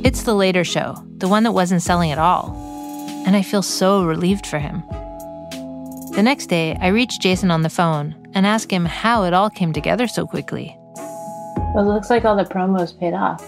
It's 0.05 0.22
the 0.22 0.36
later 0.36 0.63
show, 0.63 0.93
the 1.17 1.27
one 1.27 1.41
that 1.41 1.53
wasn't 1.53 1.81
selling 1.81 2.12
at 2.12 2.19
all. 2.19 2.53
And 3.25 3.36
I 3.36 3.41
feel 3.41 3.63
so 3.63 4.05
relieved 4.05 4.46
for 4.46 4.60
him. 4.60 4.84
The 6.12 6.22
next 6.22 6.50
day, 6.50 6.77
I 6.79 6.89
reach 6.89 7.19
Jason 7.19 7.50
on 7.50 7.63
the 7.63 7.69
phone 7.72 8.15
and 8.36 8.46
ask 8.46 8.72
him 8.72 8.86
how 8.86 9.24
it 9.24 9.34
all 9.34 9.50
came 9.50 9.74
together 9.74 10.08
so 10.08 10.27
quickly. 10.27 10.77
Well, 11.74 11.89
it 11.89 11.91
looks 11.91 12.12
like 12.12 12.25
all 12.25 12.36
the 12.36 12.43
promos 12.43 12.96
paid 13.00 13.15
off. 13.15 13.43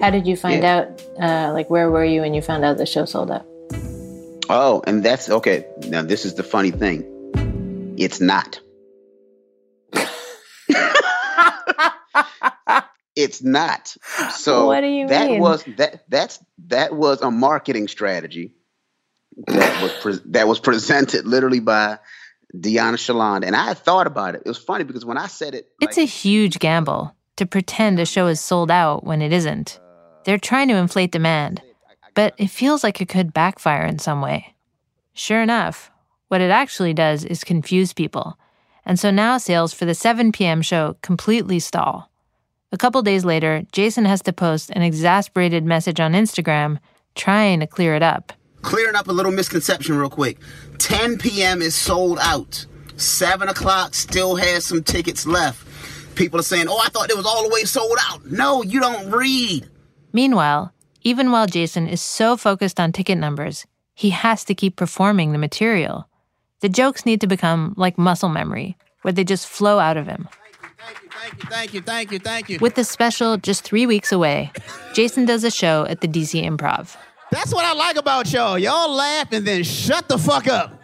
How 0.00 0.10
did 0.10 0.26
you 0.26 0.36
find 0.36 0.62
Yeah. 0.62 0.76
out? 0.78 1.02
Uh, 1.20 1.52
like, 1.52 1.70
where 1.70 1.90
were 1.90 2.04
you 2.04 2.20
when 2.20 2.34
you 2.34 2.42
found 2.42 2.64
out 2.64 2.76
the 2.78 2.86
show 2.86 3.04
sold 3.04 3.30
out? 3.30 3.46
Oh, 4.48 4.82
and 4.86 5.02
that's 5.04 5.28
okay. 5.28 5.66
Now, 5.88 6.02
this 6.02 6.24
is 6.24 6.34
the 6.34 6.42
funny 6.42 6.70
thing. 6.70 7.94
It's 7.98 8.20
not. 8.20 8.60
it's 13.16 13.42
not. 13.42 13.96
So 14.32 14.66
What 14.66 14.80
do 14.82 14.86
you 14.86 15.08
that 15.08 15.28
mean? 15.28 15.40
was 15.40 15.64
that 15.78 16.04
that's 16.08 16.38
that 16.68 16.94
was 16.94 17.22
a 17.22 17.30
marketing 17.30 17.88
strategy 17.88 18.52
that 19.46 19.82
was 19.82 19.92
pre- 20.02 20.30
that 20.32 20.46
was 20.48 20.60
presented 20.60 21.26
literally 21.26 21.60
by 21.60 21.98
Deanna 22.54 22.94
Shalond, 22.96 23.44
and 23.44 23.56
I 23.56 23.64
had 23.66 23.78
thought 23.78 24.06
about 24.06 24.34
it. 24.34 24.42
It 24.44 24.48
was 24.48 24.58
funny 24.58 24.84
because 24.84 25.04
when 25.04 25.18
I 25.18 25.26
said 25.26 25.54
it, 25.54 25.66
It's 25.80 25.98
a 25.98 26.04
huge 26.06 26.58
gamble 26.58 27.14
to 27.36 27.46
pretend 27.46 27.98
a 27.98 28.06
show 28.06 28.28
is 28.28 28.40
sold 28.40 28.70
out 28.70 29.04
when 29.04 29.20
it 29.22 29.32
isn't. 29.32 29.80
They're 30.26 30.38
trying 30.38 30.66
to 30.68 30.74
inflate 30.74 31.12
demand, 31.12 31.62
but 32.14 32.34
it 32.36 32.48
feels 32.48 32.82
like 32.82 33.00
it 33.00 33.08
could 33.08 33.32
backfire 33.32 33.86
in 33.86 34.00
some 34.00 34.20
way. 34.20 34.56
Sure 35.14 35.40
enough, 35.40 35.88
what 36.26 36.40
it 36.40 36.50
actually 36.50 36.92
does 36.92 37.24
is 37.24 37.44
confuse 37.44 37.92
people. 37.92 38.36
And 38.84 38.98
so 38.98 39.12
now 39.12 39.38
sales 39.38 39.72
for 39.72 39.84
the 39.84 39.94
7 39.94 40.32
p.m. 40.32 40.62
show 40.62 40.96
completely 41.00 41.60
stall. 41.60 42.10
A 42.72 42.76
couple 42.76 43.02
days 43.02 43.24
later, 43.24 43.62
Jason 43.70 44.04
has 44.04 44.20
to 44.22 44.32
post 44.32 44.70
an 44.70 44.82
exasperated 44.82 45.64
message 45.64 46.00
on 46.00 46.12
Instagram 46.12 46.80
trying 47.14 47.60
to 47.60 47.68
clear 47.68 47.94
it 47.94 48.02
up. 48.02 48.32
Clearing 48.62 48.96
up 48.96 49.06
a 49.06 49.12
little 49.12 49.30
misconception 49.30 49.96
real 49.96 50.10
quick. 50.10 50.38
10 50.78 51.18
p.m. 51.18 51.62
is 51.62 51.76
sold 51.76 52.18
out. 52.20 52.66
7 52.96 53.48
o'clock 53.48 53.94
still 53.94 54.34
has 54.34 54.64
some 54.64 54.82
tickets 54.82 55.24
left. 55.24 55.64
People 56.16 56.40
are 56.40 56.42
saying, 56.42 56.66
oh, 56.68 56.80
I 56.84 56.88
thought 56.88 57.10
it 57.10 57.16
was 57.16 57.26
all 57.26 57.44
the 57.44 57.54
way 57.54 57.62
sold 57.62 57.96
out. 58.10 58.26
No, 58.26 58.64
you 58.64 58.80
don't 58.80 59.12
read. 59.12 59.68
Meanwhile, 60.16 60.72
even 61.02 61.30
while 61.30 61.46
Jason 61.46 61.86
is 61.86 62.00
so 62.00 62.38
focused 62.38 62.80
on 62.80 62.90
ticket 62.90 63.18
numbers, 63.18 63.66
he 63.92 64.08
has 64.08 64.44
to 64.44 64.54
keep 64.54 64.74
performing 64.74 65.32
the 65.32 65.38
material. 65.38 66.08
The 66.60 66.70
jokes 66.70 67.04
need 67.04 67.20
to 67.20 67.26
become 67.26 67.74
like 67.76 67.98
muscle 67.98 68.30
memory, 68.30 68.78
where 69.02 69.12
they 69.12 69.24
just 69.24 69.46
flow 69.46 69.78
out 69.78 69.98
of 69.98 70.06
him. 70.06 70.26
Thank 70.78 71.02
you, 71.02 71.10
thank 71.10 71.34
you, 71.34 71.50
thank 71.50 71.74
you, 71.74 71.80
thank 71.82 72.12
you, 72.12 72.18
thank 72.18 72.48
you. 72.48 72.58
With 72.62 72.76
the 72.76 72.84
special 72.84 73.36
just 73.36 73.62
three 73.62 73.84
weeks 73.84 74.10
away, 74.10 74.52
Jason 74.94 75.26
does 75.26 75.44
a 75.44 75.50
show 75.50 75.84
at 75.84 76.00
the 76.00 76.08
DC 76.08 76.42
Improv. 76.42 76.96
That's 77.30 77.52
what 77.52 77.66
I 77.66 77.74
like 77.74 77.96
about 77.96 78.32
y'all. 78.32 78.58
Y'all 78.58 78.90
laugh 78.90 79.30
and 79.32 79.46
then 79.46 79.64
shut 79.64 80.08
the 80.08 80.16
fuck 80.16 80.48
up. 80.48 80.80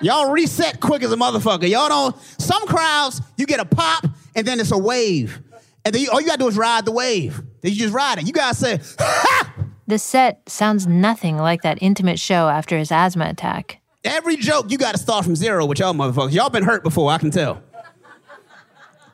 Y'all 0.00 0.30
reset 0.30 0.78
quick 0.78 1.02
as 1.02 1.10
a 1.10 1.16
motherfucker. 1.16 1.68
Y'all 1.68 1.88
don't. 1.88 2.16
Some 2.38 2.68
crowds, 2.68 3.20
you 3.36 3.46
get 3.46 3.58
a 3.58 3.64
pop 3.64 4.06
and 4.36 4.46
then 4.46 4.60
it's 4.60 4.70
a 4.70 4.78
wave. 4.78 5.40
And 5.84 5.92
then 5.92 6.02
you, 6.02 6.10
all 6.12 6.20
you 6.20 6.28
gotta 6.28 6.38
do 6.38 6.46
is 6.46 6.56
ride 6.56 6.84
the 6.84 6.92
wave. 6.92 7.42
Then 7.60 7.72
you 7.72 7.78
just 7.78 7.94
ride 7.94 8.18
it. 8.18 8.26
You 8.26 8.32
guys 8.32 8.58
say, 8.58 8.80
ha! 8.98 9.54
The 9.86 9.98
set 9.98 10.48
sounds 10.48 10.86
nothing 10.86 11.36
like 11.36 11.62
that 11.62 11.78
intimate 11.80 12.18
show 12.18 12.48
after 12.48 12.78
his 12.78 12.92
asthma 12.92 13.26
attack. 13.26 13.80
Every 14.04 14.36
joke, 14.36 14.70
you 14.70 14.78
gotta 14.78 14.98
start 14.98 15.24
from 15.24 15.36
zero 15.36 15.66
with 15.66 15.78
y'all 15.78 15.92
motherfuckers. 15.92 16.32
Y'all 16.32 16.48
been 16.48 16.62
hurt 16.64 16.82
before, 16.82 17.10
I 17.10 17.18
can 17.18 17.30
tell. 17.30 17.62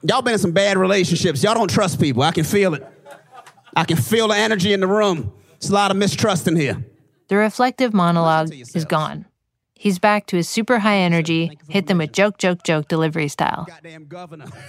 Y'all 0.03 0.23
been 0.23 0.35
in 0.35 0.39
some 0.39 0.53
bad 0.53 0.77
relationships. 0.79 1.43
Y'all 1.43 1.55
don't 1.55 1.71
trust 1.71 2.01
people. 2.01 2.23
I 2.23 2.31
can 2.31 2.45
feel 2.45 2.75
it. 2.75 2.87
I 3.75 3.85
can 3.85 3.97
feel 3.97 4.29
the 4.29 4.37
energy 4.37 4.73
in 4.73 4.81
the 4.81 4.87
room. 4.87 5.33
There's 5.59 5.71
a 5.71 5.75
lot 5.75 5.91
of 5.91 5.97
mistrust 5.97 6.47
in 6.47 6.55
here. 6.57 6.85
The 7.29 7.37
reflective 7.37 7.93
monologue 7.93 8.53
is 8.53 8.85
gone. 8.85 9.27
He's 9.75 9.99
back 9.99 10.27
to 10.27 10.37
his 10.37 10.49
super 10.49 10.79
high 10.79 10.99
energy, 10.99 11.59
hit 11.69 11.87
them 11.87 11.99
with 11.99 12.13
joke, 12.13 12.39
joke, 12.39 12.63
joke 12.63 12.89
delivery 12.89 13.29
style. 13.29 13.67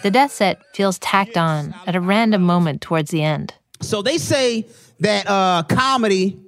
The 0.04 0.12
death 0.12 0.32
set 0.32 0.62
feels 0.74 1.00
tacked 1.00 1.38
on 1.38 1.76
at 1.86 1.96
a 1.96 2.02
random 2.02 2.42
moment 2.42 2.82
towards 2.82 3.12
the 3.12 3.24
end. 3.24 3.54
So 3.82 4.02
they 4.02 4.18
say 4.18 4.68
that 5.00 5.28
uh, 5.28 5.64
comedy 5.64 6.40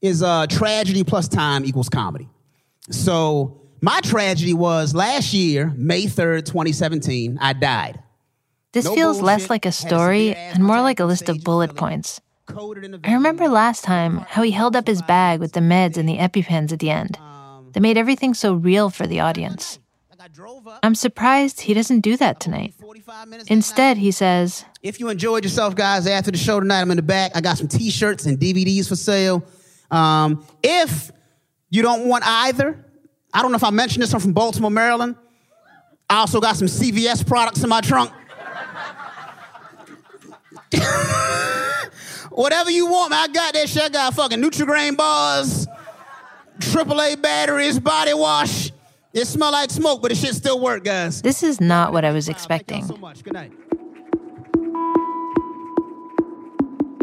is 0.00 0.22
uh, 0.22 0.46
tragedy 0.46 1.04
plus 1.04 1.28
time 1.28 1.64
equals 1.64 1.88
comedy. 1.88 2.28
So 2.90 3.60
my 3.80 4.00
tragedy 4.00 4.54
was 4.54 4.94
last 4.94 5.32
year, 5.32 5.72
May 5.76 6.04
3rd, 6.04 6.44
2017, 6.46 7.38
I 7.40 7.52
died. 7.52 8.02
This 8.72 8.84
No 8.84 8.94
feels 8.94 9.20
less 9.20 9.50
like 9.50 9.66
a 9.66 9.72
story 9.72 10.34
and 10.34 10.62
more 10.62 10.80
like 10.80 11.00
a 11.00 11.04
list 11.04 11.28
of 11.28 11.42
bullet 11.42 11.74
points. 11.76 12.20
Coded 12.46 12.84
in 12.84 12.92
the 12.92 13.00
I 13.04 13.14
remember 13.14 13.48
last 13.48 13.84
time 13.84 14.18
how 14.28 14.42
he 14.42 14.50
held 14.50 14.76
up 14.76 14.86
his 14.86 15.02
bag 15.02 15.40
with 15.40 15.52
the 15.52 15.60
meds 15.60 15.96
and 15.96 16.08
the 16.08 16.18
EpiPens 16.18 16.72
at 16.72 16.78
the 16.78 16.90
end. 16.90 17.18
They 17.72 17.80
made 17.80 17.96
everything 17.96 18.34
so 18.34 18.54
real 18.54 18.90
for 18.90 19.06
the 19.06 19.20
audience. 19.20 19.78
I'm 20.82 20.94
surprised 20.94 21.60
he 21.60 21.74
doesn't 21.74 22.00
do 22.00 22.16
that 22.16 22.40
tonight. 22.40 22.74
Instead, 23.48 23.96
he 23.98 24.10
says, 24.10 24.64
If 24.82 25.00
you 25.00 25.08
enjoyed 25.08 25.44
yourself, 25.44 25.74
guys, 25.74 26.06
after 26.06 26.30
the 26.30 26.38
show 26.38 26.60
tonight, 26.60 26.80
I'm 26.80 26.90
in 26.90 26.96
the 26.96 27.02
back. 27.02 27.32
I 27.34 27.40
got 27.40 27.58
some 27.58 27.68
T-shirts 27.68 28.26
and 28.26 28.38
DVDs 28.38 28.88
for 28.88 28.96
sale. 28.96 29.44
Um, 29.90 30.44
if 30.62 31.10
you 31.68 31.82
don't 31.82 32.06
want 32.06 32.24
either, 32.26 32.84
I 33.32 33.42
don't 33.42 33.52
know 33.52 33.56
if 33.56 33.64
I 33.64 33.70
mentioned 33.70 34.02
this. 34.02 34.12
I'm 34.14 34.20
from 34.20 34.32
Baltimore, 34.32 34.70
Maryland. 34.70 35.16
I 36.08 36.16
also 36.18 36.40
got 36.40 36.56
some 36.56 36.66
CVS 36.68 37.26
products 37.26 37.62
in 37.62 37.68
my 37.68 37.80
trunk. 37.80 38.10
Whatever 42.30 42.70
you 42.70 42.86
want, 42.86 43.10
man. 43.10 43.28
I 43.28 43.32
got 43.32 43.54
that 43.54 43.68
shit. 43.68 43.82
I 43.82 43.88
got 43.88 44.14
fucking 44.14 44.40
Nutrigrain 44.40 44.96
bars, 44.96 45.66
AAA 46.58 47.20
batteries, 47.20 47.78
body 47.78 48.14
wash. 48.14 48.69
It 49.12 49.26
smell 49.26 49.50
like 49.50 49.70
smoke, 49.70 50.02
but 50.02 50.12
it 50.12 50.18
shit 50.18 50.34
still 50.34 50.60
work, 50.60 50.84
guys. 50.84 51.20
This 51.20 51.42
is 51.42 51.60
not 51.60 51.92
what 51.92 52.04
I 52.04 52.12
was 52.12 52.26
Thank 52.26 52.36
expecting. 52.36 52.78
y'all 52.80 52.88
so 52.88 52.96
much. 52.96 53.24
Good 53.24 53.32
night. 53.32 53.52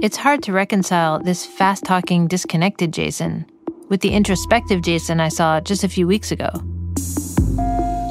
It's 0.01 0.15
hard 0.15 0.41
to 0.43 0.53
reconcile 0.53 1.19
this 1.19 1.45
fast 1.45 1.83
talking, 1.83 2.27
disconnected 2.27 2.93
Jason 2.93 3.45
with 3.89 3.99
the 4.01 4.11
introspective 4.11 4.81
Jason 4.83 5.19
I 5.19 5.27
saw 5.27 5.59
just 5.59 5.83
a 5.83 5.89
few 5.89 6.07
weeks 6.07 6.31
ago. 6.31 6.49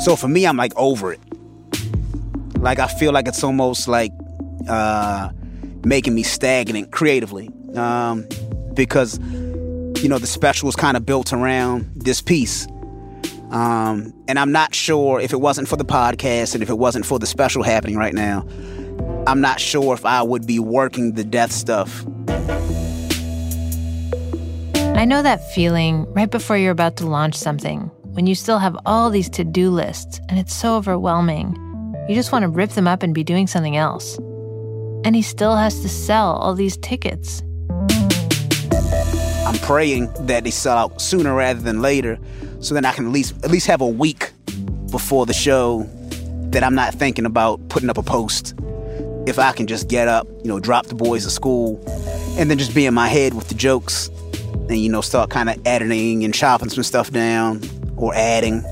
So 0.05 0.15
for 0.15 0.29
me, 0.29 0.47
I'm 0.47 0.59
like 0.59 0.73
over 0.77 1.13
it. 1.13 1.21
Like 2.59 2.79
I 2.79 2.89
feel 2.89 3.13
like 3.13 3.27
it's 3.29 3.43
almost 3.43 3.89
like 3.89 4.11
uh, 4.69 5.31
making 5.85 6.15
me 6.15 6.23
stagnant 6.23 6.93
creatively, 6.93 7.49
um, 7.77 8.27
because 8.75 9.19
you 10.03 10.09
know 10.09 10.19
the 10.19 10.27
special 10.27 10.67
was 10.67 10.77
kind 10.77 10.97
of 10.99 11.07
built 11.07 11.33
around 11.33 11.91
this 11.95 12.21
piece, 12.21 12.67
um, 13.57 14.13
and 14.29 14.39
I'm 14.39 14.53
not 14.53 14.75
sure 14.75 15.19
if 15.19 15.33
it 15.33 15.41
wasn't 15.41 15.67
for 15.67 15.77
the 15.77 15.85
podcast 15.85 16.53
and 16.53 16.63
if 16.63 16.69
it 16.69 16.77
wasn't 16.77 17.07
for 17.07 17.19
the 17.19 17.25
special 17.25 17.63
happening 17.63 17.97
right 17.97 18.13
now, 18.13 18.47
I'm 19.27 19.41
not 19.41 19.61
sure 19.61 19.95
if 19.95 20.05
I 20.05 20.23
would 20.23 20.47
be 20.47 20.59
working 20.59 21.13
the 21.13 21.25
death 21.25 21.53
stuff. 21.53 22.05
I 24.77 25.07
know 25.07 25.23
that 25.23 25.41
feeling 25.55 26.05
right 26.13 26.31
before 26.31 26.59
you're 26.59 26.71
about 26.71 26.99
to 26.99 27.07
launch 27.07 27.35
something, 27.35 27.91
when 28.03 28.27
you 28.27 28.35
still 28.35 28.59
have 28.59 28.77
all 28.85 29.09
these 29.09 29.31
to 29.31 29.43
do 29.43 29.71
lists 29.71 30.21
and 30.29 30.39
it's 30.39 30.55
so 30.55 30.77
overwhelming. 30.77 31.57
You 32.11 32.15
just 32.15 32.33
want 32.33 32.43
to 32.43 32.51
rip 32.51 32.73
them 32.73 32.87
up 32.87 33.03
and 33.03 33.15
be 33.15 33.25
doing 33.25 33.47
something 33.47 33.79
else. 33.79 34.19
And 35.03 35.17
he 35.17 35.23
still 35.23 35.57
has 35.57 35.81
to 35.81 35.89
sell 35.89 36.35
all 36.35 36.55
these 36.55 36.77
tickets. 36.77 37.43
I'm 39.47 39.55
praying 39.59 40.13
that 40.27 40.43
they 40.43 40.51
sell 40.51 40.77
out 40.77 41.01
sooner 41.01 41.33
rather 41.33 41.61
than 41.61 41.81
later, 41.81 42.19
so 42.59 42.75
then 42.75 42.85
I 42.85 42.93
can 42.93 43.07
at 43.07 43.13
least 43.13 43.33
at 43.45 43.51
least 43.53 43.69
have 43.69 43.81
a 43.81 43.87
week 43.87 44.33
before 44.91 45.25
the 45.25 45.33
show 45.33 45.89
that 46.51 46.65
I'm 46.65 46.75
not 46.75 46.93
thinking 46.95 47.25
about 47.25 47.69
putting 47.69 47.89
up 47.89 47.97
a 47.97 48.03
post. 48.03 48.55
If 49.25 49.39
I 49.39 49.53
can 49.53 49.69
just 49.69 49.89
get 49.89 50.09
up, 50.09 50.27
you 50.43 50.49
know, 50.49 50.59
drop 50.59 50.87
the 50.87 50.97
boys 50.97 51.23
to 51.25 51.31
school, 51.31 51.81
and 52.37 52.51
then 52.51 52.59
just 52.59 52.75
be 52.75 52.87
in 52.87 52.95
my 52.95 53.07
head 53.07 53.35
with 53.35 53.47
the 53.47 53.55
jokes, 53.55 54.09
and 54.69 54.79
you 54.79 54.89
know, 54.89 55.01
start 55.01 55.31
kind 55.31 55.49
of 55.49 55.65
editing 55.65 56.25
and 56.25 56.35
chopping 56.35 56.69
some 56.69 56.83
stuff 56.83 57.13
down 57.13 57.63
or 57.97 58.13
adding, 58.17 58.65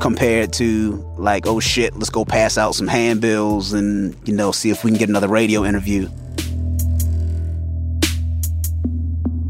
compared 0.00 0.54
to 0.54 0.92
like, 1.18 1.46
oh 1.46 1.60
shit, 1.60 1.94
let's 1.94 2.08
go 2.08 2.24
pass 2.24 2.56
out 2.56 2.74
some 2.74 2.88
handbills 2.88 3.74
and 3.74 4.16
you 4.26 4.32
know, 4.34 4.50
see 4.50 4.70
if 4.70 4.82
we 4.82 4.90
can 4.92 4.98
get 4.98 5.10
another 5.10 5.28
radio 5.28 5.62
interview. 5.62 6.08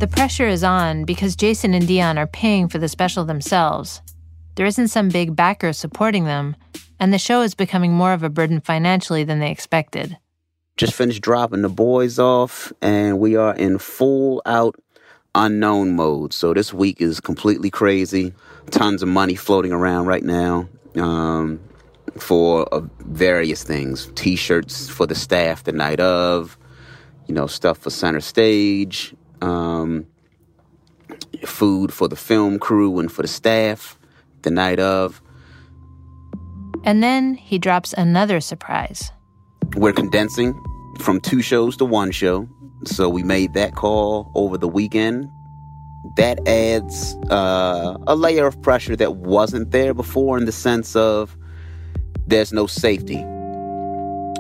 The 0.01 0.09
pressure 0.09 0.49
is 0.49 0.65
on 0.65 1.05
because 1.05 1.37
Jason 1.37 1.75
and 1.75 1.87
Dion 1.87 2.17
are 2.17 2.27
paying 2.27 2.69
for 2.69 2.79
the 2.79 2.89
special 2.89 3.27
themselves. 3.27 4.01
There 4.55 4.65
isn't 4.65 4.89
some 4.89 5.11
big 5.11 5.37
backer 5.37 5.75
supporting 5.75 6.25
them, 6.25 6.57
and 6.99 7.13
the 7.13 7.19
show 7.19 7.43
is 7.43 7.55
becoming 7.55 7.93
more 7.93 8.15
of 8.15 8.23
a 8.23 8.31
burden 8.31 8.63
financially 8.63 9.25
than 9.25 9.41
they 9.41 9.51
expected. 9.51 10.17
just 10.79 10.95
finished 10.95 11.21
dropping 11.21 11.61
the 11.61 11.69
boys 11.69 12.19
off 12.19 12.73
and 12.81 13.19
we 13.19 13.37
are 13.37 13.55
in 13.57 13.77
full 13.77 14.41
out 14.47 14.75
unknown 15.35 15.95
mode 15.95 16.33
so 16.33 16.55
this 16.55 16.73
week 16.73 16.99
is 17.03 17.21
completely 17.21 17.69
crazy 17.71 18.33
tons 18.71 19.03
of 19.03 19.09
money 19.09 19.35
floating 19.35 19.71
around 19.71 20.07
right 20.07 20.25
now 20.25 20.67
um, 20.97 21.61
for 22.17 22.67
uh, 22.73 22.81
various 23.01 23.63
things 23.63 24.11
t-shirts 24.15 24.89
for 24.89 25.07
the 25.07 25.15
staff 25.15 25.65
the 25.65 25.73
night 25.73 26.01
of 26.01 26.57
you 27.29 27.35
know 27.35 27.47
stuff 27.47 27.77
for 27.77 27.91
center 27.91 28.21
stage 28.21 29.15
um, 29.41 30.07
food 31.45 31.93
for 31.93 32.09
the 32.09 32.17
film 32.17 32.59
crew 32.59 32.99
and 32.99 33.11
for 33.11 33.23
the 33.23 33.29
staff 33.29 33.99
the 34.43 34.51
night 34.51 34.79
of 34.81 35.21
And 36.85 37.03
then 37.03 37.35
he 37.35 37.59
drops 37.59 37.93
another 37.95 38.41
surprise. 38.41 39.11
we're 39.77 39.93
condensing 39.93 40.55
from 40.99 41.21
two 41.21 41.43
shows 41.43 41.77
to 41.79 41.85
one 41.85 42.11
show. 42.11 42.49
So 42.85 43.09
we 43.09 43.23
made 43.23 43.55
that 43.55 43.75
call 43.75 44.31
over 44.35 44.57
the 44.59 44.69
weekend. 44.69 45.29
That 46.17 46.47
adds 46.49 47.15
uh, 47.31 47.97
a 48.07 48.17
layer 48.17 48.47
of 48.47 48.61
pressure 48.63 48.97
that 48.97 49.17
wasn't 49.17 49.71
there 49.71 49.93
before 49.95 50.39
in 50.39 50.47
the 50.47 50.53
sense 50.53 50.97
of 50.97 51.37
there's 52.27 52.53
no 52.53 52.67
safety. 52.67 53.23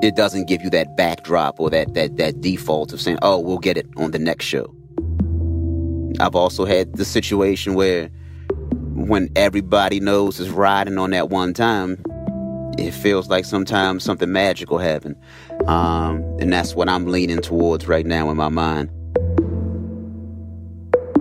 It 0.02 0.16
doesn't 0.16 0.48
give 0.48 0.62
you 0.62 0.70
that 0.70 0.96
backdrop 0.96 1.60
or 1.60 1.68
that, 1.70 1.92
that, 1.94 2.16
that 2.16 2.40
default 2.40 2.92
of 2.94 3.00
saying, 3.00 3.18
oh, 3.20 3.38
we'll 3.38 3.58
get 3.58 3.76
it 3.76 3.86
on 3.96 4.12
the 4.12 4.18
next 4.18 4.46
show. 4.46 4.74
I've 6.18 6.34
also 6.34 6.64
had 6.64 6.96
the 6.96 7.04
situation 7.04 7.74
where 7.74 8.10
when 8.94 9.30
everybody 9.36 10.00
knows 10.00 10.40
is 10.40 10.50
riding 10.50 10.98
on 10.98 11.10
that 11.10 11.30
one 11.30 11.54
time, 11.54 12.02
it 12.78 12.92
feels 12.92 13.28
like 13.28 13.44
sometimes 13.44 14.04
something 14.04 14.30
magical 14.30 14.78
happen. 14.78 15.16
Um, 15.66 16.22
and 16.40 16.52
that's 16.52 16.74
what 16.74 16.88
I'm 16.88 17.06
leaning 17.06 17.40
towards 17.40 17.86
right 17.86 18.06
now 18.06 18.30
in 18.30 18.36
my 18.36 18.48
mind. 18.48 18.90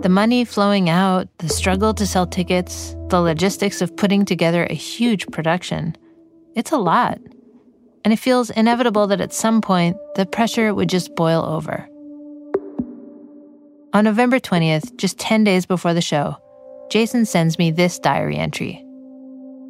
The 0.02 0.10
money 0.10 0.46
flowing 0.46 0.90
out, 0.90 1.28
the 1.40 1.50
struggle 1.50 1.94
to 1.94 2.08
sell 2.08 2.26
tickets, 2.26 2.96
the 3.10 3.20
logistics 3.20 3.82
of 3.82 3.96
putting 3.98 4.24
together 4.24 4.66
a 4.70 4.74
huge 4.74 5.28
production. 5.28 5.96
It's 6.56 6.72
a 6.72 6.78
lot. 6.78 7.20
And 8.06 8.14
it 8.14 8.18
feels 8.18 8.50
inevitable 8.50 9.08
that 9.08 9.20
at 9.20 9.34
some 9.34 9.60
point, 9.60 9.98
the 10.16 10.26
pressure 10.26 10.74
would 10.74 10.88
just 10.88 11.14
boil 11.16 11.44
over. 11.44 11.88
On 13.92 14.04
November 14.04 14.40
20th, 14.40 14.96
just 14.98 15.18
10 15.18 15.44
days 15.44 15.66
before 15.66 15.96
the 15.96 16.02
show, 16.02 16.38
Jason 16.92 17.26
sends 17.26 17.58
me 17.58 17.72
this 17.72 17.98
diary 17.98 18.38
entry. 18.38 18.86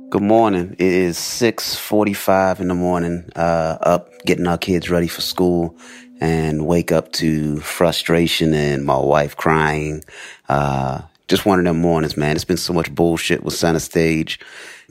Good 0.09 0.21
morning. 0.21 0.75
It 0.77 0.91
is 0.91 1.17
6:45 1.17 2.59
in 2.59 2.67
the 2.67 2.75
morning. 2.75 3.23
Uh, 3.33 3.77
up 3.79 4.09
getting 4.25 4.45
our 4.45 4.57
kids 4.57 4.89
ready 4.89 5.07
for 5.07 5.21
school, 5.21 5.77
and 6.19 6.67
wake 6.67 6.91
up 6.91 7.13
to 7.13 7.61
frustration 7.61 8.53
and 8.53 8.83
my 8.83 8.97
wife 8.97 9.37
crying. 9.37 10.03
Uh, 10.49 11.03
just 11.29 11.45
one 11.45 11.59
of 11.59 11.63
them 11.63 11.79
mornings, 11.79 12.17
man. 12.17 12.35
It's 12.35 12.43
been 12.43 12.57
so 12.57 12.73
much 12.73 12.93
bullshit 12.93 13.43
with 13.43 13.53
center 13.53 13.79
stage. 13.79 14.37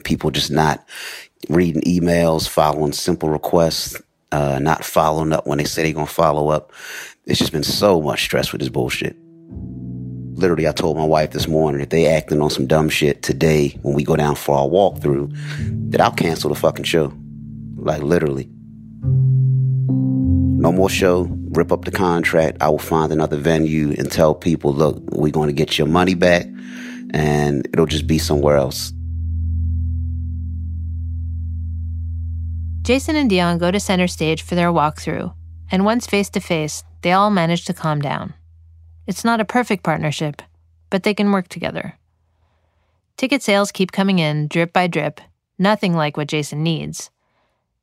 People 0.03 0.31
just 0.31 0.49
not 0.49 0.83
reading 1.49 1.83
emails, 1.83 2.47
following 2.47 2.93
simple 2.93 3.29
requests, 3.29 4.01
uh, 4.31 4.57
not 4.59 4.83
following 4.83 5.33
up 5.33 5.45
when 5.45 5.59
they 5.59 5.65
say 5.65 5.83
they're 5.83 5.93
gonna 5.93 6.07
follow 6.07 6.49
up. 6.49 6.71
It's 7.29 7.39
just 7.39 7.51
been 7.51 7.63
so 7.63 8.01
much 8.01 8.23
stress 8.23 8.51
with 8.51 8.61
this 8.61 8.69
bullshit 8.69 9.15
literally, 10.39 10.67
I 10.67 10.71
told 10.71 10.97
my 10.97 11.05
wife 11.05 11.31
this 11.31 11.47
morning 11.47 11.81
if 11.81 11.89
they 11.89 12.07
acting 12.07 12.41
on 12.41 12.49
some 12.49 12.65
dumb 12.65 12.89
shit 12.89 13.21
today 13.21 13.77
when 13.81 13.93
we 13.93 14.03
go 14.03 14.15
down 14.15 14.35
for 14.35 14.55
our 14.55 14.67
walkthrough, 14.67 15.91
that 15.91 16.01
I'll 16.01 16.11
cancel 16.11 16.49
the 16.49 16.55
fucking 16.55 16.85
show. 16.85 17.13
Like 17.75 18.01
literally. 18.01 18.49
No 20.61 20.71
more 20.71 20.89
show. 20.89 21.27
Rip 21.51 21.71
up 21.71 21.85
the 21.85 21.91
contract. 21.91 22.57
I 22.61 22.69
will 22.69 22.79
find 22.79 23.11
another 23.11 23.37
venue 23.37 23.93
and 23.97 24.11
tell 24.11 24.33
people, 24.33 24.73
look, 24.73 25.01
we're 25.11 25.31
going 25.31 25.47
to 25.47 25.53
get 25.53 25.77
your 25.77 25.87
money 25.87 26.15
back 26.15 26.47
and 27.11 27.67
it'll 27.73 27.85
just 27.85 28.07
be 28.07 28.17
somewhere 28.17 28.57
else. 28.57 28.93
Jason 32.81 33.15
and 33.15 33.29
Dion 33.29 33.57
go 33.57 33.71
to 33.71 33.79
center 33.79 34.07
stage 34.07 34.41
for 34.41 34.55
their 34.55 34.69
walkthrough, 34.69 35.33
and 35.71 35.85
once 35.85 36.07
face 36.07 36.29
to 36.31 36.39
face, 36.39 36.83
they 37.01 37.11
all 37.11 37.29
manage 37.29 37.65
to 37.65 37.73
calm 37.73 38.01
down. 38.01 38.33
It's 39.07 39.25
not 39.25 39.39
a 39.39 39.45
perfect 39.45 39.83
partnership, 39.83 40.41
but 40.89 41.03
they 41.03 41.13
can 41.13 41.31
work 41.31 41.47
together. 41.47 41.97
Ticket 43.17 43.41
sales 43.41 43.71
keep 43.71 43.91
coming 43.91 44.19
in 44.19 44.47
drip 44.47 44.71
by 44.71 44.87
drip, 44.87 45.19
nothing 45.57 45.95
like 45.95 46.15
what 46.15 46.27
Jason 46.27 46.63
needs. 46.63 47.09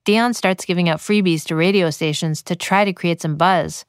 Dion 0.04 0.34
starts 0.34 0.64
giving 0.64 0.88
out 0.88 0.98
freebies 0.98 1.44
to 1.44 1.56
radio 1.56 1.90
stations 1.90 2.42
to 2.42 2.54
try 2.54 2.84
to 2.84 2.92
create 2.92 3.20
some 3.20 3.36
buzz, 3.36 3.84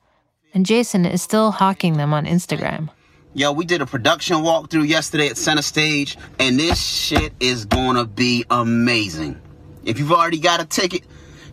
and 0.54 0.66
Jason 0.66 1.06
is 1.06 1.22
still 1.22 1.52
hawking 1.52 1.98
them 1.98 2.14
on 2.14 2.26
Instagram. 2.26 2.90
Yo, 3.34 3.52
we 3.52 3.66
did 3.66 3.82
a 3.82 3.86
production 3.86 4.38
walkthrough 4.38 4.88
yesterday 4.88 5.28
at 5.28 5.38
Center 5.38 5.62
Stage, 5.62 6.18
and 6.40 6.60
this 6.60 6.82
shit 6.82 7.34
is 7.40 7.66
gonna 7.66 8.06
be 8.06 8.44
amazing. 8.50 9.40
If 9.84 10.00
you've 10.00 10.12
already 10.12 10.40
got 10.40 10.60
a 10.60 10.66
ticket, 10.66 11.04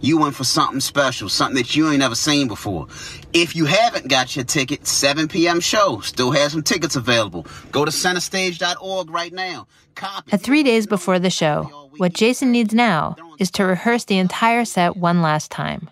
you 0.05 0.19
went 0.19 0.35
for 0.35 0.45
something 0.45 0.81
special, 0.81 1.29
something 1.29 1.57
that 1.57 1.75
you 1.75 1.89
ain't 1.89 1.99
never 1.99 2.15
seen 2.15 2.49
before. 2.49 2.87
If 3.33 3.57
you 3.57 3.65
haven't 3.65 4.09
got 4.09 4.37
your 4.37 4.45
ticket, 4.45 4.87
7 4.87 5.29
p.m. 5.29 5.61
show 5.61 6.01
still 6.01 6.31
has 6.33 6.53
some 6.53 6.63
tickets 6.63 6.97
available. 6.97 7.47
Go 7.73 7.85
to 7.85 7.91
centerstage.org 7.91 9.11
right 9.11 9.33
now. 9.33 9.67
Copy. 9.95 10.33
At 10.33 10.43
three 10.43 10.63
days 10.63 10.87
before 10.87 11.19
the 11.19 11.31
show, 11.31 11.89
what 11.97 12.13
Jason 12.13 12.53
needs 12.53 12.75
now 12.75 13.17
is 13.39 13.51
to 13.53 13.65
rehearse 13.65 14.05
the 14.05 14.19
entire 14.19 14.65
set 14.65 14.97
one 14.97 15.23
last 15.23 15.51
time. 15.51 15.89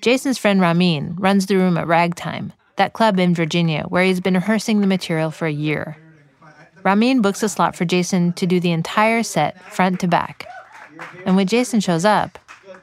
Jason's 0.00 0.38
friend 0.38 0.60
Ramin 0.60 1.16
runs 1.16 1.46
the 1.46 1.56
room 1.56 1.78
at 1.78 1.86
Ragtime, 1.86 2.52
that 2.76 2.92
club 2.92 3.18
in 3.18 3.34
Virginia 3.34 3.84
where 3.88 4.04
he's 4.04 4.20
been 4.20 4.34
rehearsing 4.34 4.80
the 4.80 4.86
material 4.86 5.30
for 5.30 5.46
a 5.46 5.52
year. 5.52 5.96
Ramin 6.82 7.22
books 7.22 7.42
a 7.42 7.48
slot 7.48 7.74
for 7.74 7.84
Jason 7.84 8.32
to 8.34 8.46
do 8.46 8.60
the 8.60 8.72
entire 8.72 9.22
set 9.22 9.58
front 9.72 10.00
to 10.00 10.08
back. 10.08 10.46
And 11.24 11.36
when 11.36 11.46
Jason 11.46 11.80
shows 11.80 12.04
up, 12.04 12.38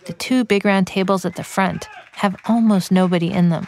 the 0.05 0.13
two 0.13 0.43
big 0.43 0.65
round 0.65 0.87
tables 0.87 1.25
at 1.25 1.35
the 1.35 1.43
front 1.43 1.87
have 2.13 2.35
almost 2.45 2.91
nobody 2.91 3.31
in 3.31 3.49
them. 3.49 3.67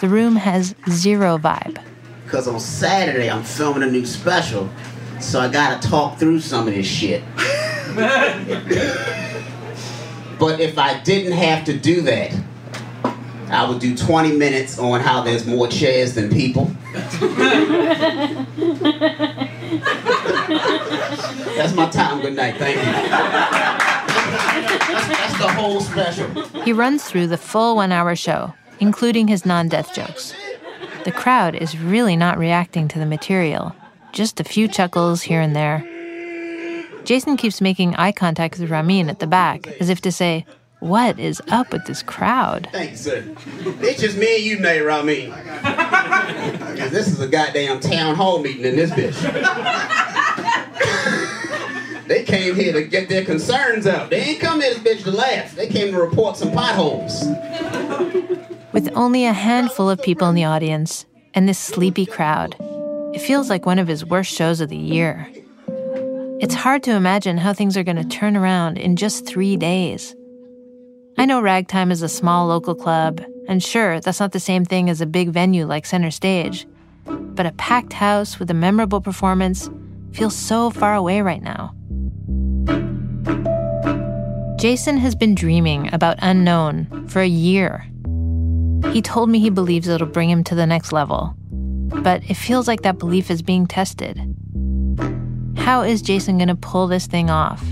The 0.00 0.08
room 0.08 0.36
has 0.36 0.74
zero 0.88 1.38
vibe. 1.38 1.82
Because 2.24 2.48
on 2.48 2.60
Saturday, 2.60 3.30
I'm 3.30 3.42
filming 3.42 3.82
a 3.82 3.90
new 3.90 4.06
special, 4.06 4.68
so 5.20 5.40
I 5.40 5.48
gotta 5.48 5.86
talk 5.86 6.18
through 6.18 6.40
some 6.40 6.66
of 6.68 6.74
this 6.74 6.86
shit. 6.86 7.22
but 10.38 10.60
if 10.60 10.78
I 10.78 11.00
didn't 11.04 11.32
have 11.32 11.64
to 11.66 11.76
do 11.76 12.02
that, 12.02 12.34
I 13.48 13.68
would 13.68 13.78
do 13.78 13.96
20 13.96 14.36
minutes 14.36 14.78
on 14.78 15.00
how 15.00 15.22
there's 15.22 15.46
more 15.46 15.68
chairs 15.68 16.14
than 16.14 16.30
people. 16.30 16.72
That's 21.56 21.74
my 21.74 21.88
time. 21.88 22.20
Good 22.20 22.34
night. 22.34 22.56
Thank 22.56 23.88
you. 23.88 23.93
That's, 24.34 25.08
that's 25.08 25.38
the 25.38 25.48
whole 25.48 25.80
special. 25.80 26.28
He 26.62 26.72
runs 26.72 27.04
through 27.04 27.28
the 27.28 27.36
full 27.36 27.76
one 27.76 27.92
hour 27.92 28.16
show, 28.16 28.54
including 28.80 29.28
his 29.28 29.46
non 29.46 29.68
death 29.68 29.94
jokes. 29.94 30.34
The 31.04 31.12
crowd 31.12 31.54
is 31.54 31.78
really 31.78 32.16
not 32.16 32.38
reacting 32.38 32.88
to 32.88 32.98
the 32.98 33.06
material, 33.06 33.74
just 34.12 34.40
a 34.40 34.44
few 34.44 34.68
chuckles 34.68 35.22
here 35.22 35.40
and 35.40 35.54
there. 35.54 35.84
Jason 37.04 37.36
keeps 37.36 37.60
making 37.60 37.94
eye 37.96 38.12
contact 38.12 38.58
with 38.58 38.70
Ramin 38.70 39.10
at 39.10 39.18
the 39.18 39.26
back, 39.26 39.66
as 39.80 39.90
if 39.90 40.00
to 40.00 40.10
say, 40.10 40.46
What 40.80 41.18
is 41.18 41.42
up 41.48 41.72
with 41.72 41.84
this 41.84 42.02
crowd? 42.02 42.68
Thank 42.72 42.92
you, 42.92 42.96
sir. 42.96 43.24
It's 43.82 44.00
just 44.00 44.16
me 44.16 44.36
and 44.36 44.44
you, 44.44 44.58
Nate 44.58 44.84
Ramin. 44.84 45.30
Because 45.30 46.90
this 46.92 47.08
is 47.08 47.20
a 47.20 47.28
goddamn 47.28 47.80
town 47.80 48.14
hall 48.14 48.38
meeting 48.38 48.64
in 48.64 48.76
this 48.76 48.90
bitch. 48.90 50.12
They 52.06 52.22
came 52.24 52.54
here 52.54 52.72
to 52.72 52.82
get 52.82 53.08
their 53.08 53.24
concerns 53.24 53.86
out. 53.86 54.10
They 54.10 54.20
ain't 54.20 54.40
come 54.40 54.60
here, 54.60 54.74
this 54.74 54.82
bitch, 54.82 55.04
to 55.04 55.10
laugh. 55.10 55.54
They 55.54 55.68
came 55.68 55.92
to 55.92 56.00
report 56.00 56.36
some 56.36 56.52
potholes. 56.52 57.24
With 58.72 58.90
only 58.94 59.24
a 59.24 59.32
handful 59.32 59.88
of 59.88 60.02
people 60.02 60.28
in 60.28 60.34
the 60.34 60.44
audience 60.44 61.06
and 61.32 61.48
this 61.48 61.58
sleepy 61.58 62.04
crowd, 62.04 62.56
it 63.14 63.20
feels 63.20 63.48
like 63.48 63.64
one 63.64 63.78
of 63.78 63.88
his 63.88 64.04
worst 64.04 64.32
shows 64.32 64.60
of 64.60 64.68
the 64.68 64.76
year. 64.76 65.30
It's 66.40 66.54
hard 66.54 66.82
to 66.82 66.90
imagine 66.90 67.38
how 67.38 67.52
things 67.52 67.76
are 67.76 67.84
going 67.84 67.96
to 67.96 68.04
turn 68.04 68.36
around 68.36 68.76
in 68.76 68.96
just 68.96 69.24
three 69.24 69.56
days. 69.56 70.14
I 71.16 71.24
know 71.24 71.40
Ragtime 71.40 71.92
is 71.92 72.02
a 72.02 72.08
small 72.08 72.48
local 72.48 72.74
club, 72.74 73.24
and 73.48 73.62
sure, 73.62 74.00
that's 74.00 74.20
not 74.20 74.32
the 74.32 74.40
same 74.40 74.64
thing 74.64 74.90
as 74.90 75.00
a 75.00 75.06
big 75.06 75.30
venue 75.30 75.64
like 75.64 75.86
Center 75.86 76.10
Stage. 76.10 76.66
But 77.06 77.46
a 77.46 77.52
packed 77.52 77.92
house 77.92 78.38
with 78.38 78.50
a 78.50 78.54
memorable 78.54 79.00
performance 79.00 79.70
feels 80.12 80.34
so 80.34 80.70
far 80.70 80.94
away 80.94 81.22
right 81.22 81.42
now. 81.42 81.74
Jason 84.64 84.96
has 84.96 85.14
been 85.14 85.34
dreaming 85.34 85.92
about 85.92 86.16
unknown 86.22 87.06
for 87.06 87.20
a 87.20 87.28
year. 87.28 87.86
He 88.94 89.02
told 89.02 89.28
me 89.28 89.38
he 89.38 89.50
believes 89.50 89.88
it'll 89.88 90.06
bring 90.06 90.30
him 90.30 90.42
to 90.44 90.54
the 90.54 90.66
next 90.66 90.90
level, 90.90 91.34
but 91.38 92.22
it 92.30 92.38
feels 92.38 92.66
like 92.66 92.80
that 92.80 92.96
belief 92.98 93.30
is 93.30 93.42
being 93.42 93.66
tested. 93.66 94.18
How 95.58 95.82
is 95.82 96.00
Jason 96.00 96.38
going 96.38 96.48
to 96.48 96.54
pull 96.54 96.86
this 96.86 97.06
thing 97.06 97.28
off? 97.28 97.62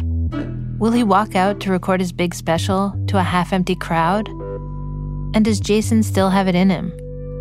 Will 0.76 0.92
he 0.92 1.02
walk 1.02 1.35
out 1.35 1.61
to 1.61 1.70
record 1.70 2.00
his 2.00 2.12
big 2.12 2.35
special 2.35 2.94
to 3.07 3.16
a 3.16 3.22
half 3.22 3.55
empty 3.55 3.74
crowd? 3.74 4.28
And 5.35 5.46
does 5.46 5.61
Jason 5.61 6.02
still 6.02 6.28
have 6.28 6.46
it 6.46 6.55
in 6.55 6.68
him 6.68 6.90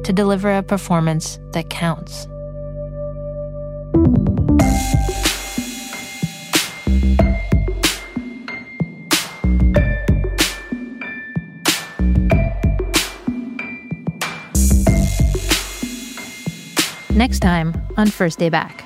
to 0.06 0.14
deliver 0.14 0.50
a 0.50 0.64
performance 0.64 1.40
that 1.52 1.70
counts? 1.70 2.26
Next 17.22 17.42
time 17.42 17.76
on 17.98 18.08
First 18.08 18.40
Day 18.40 18.50
Back. 18.50 18.84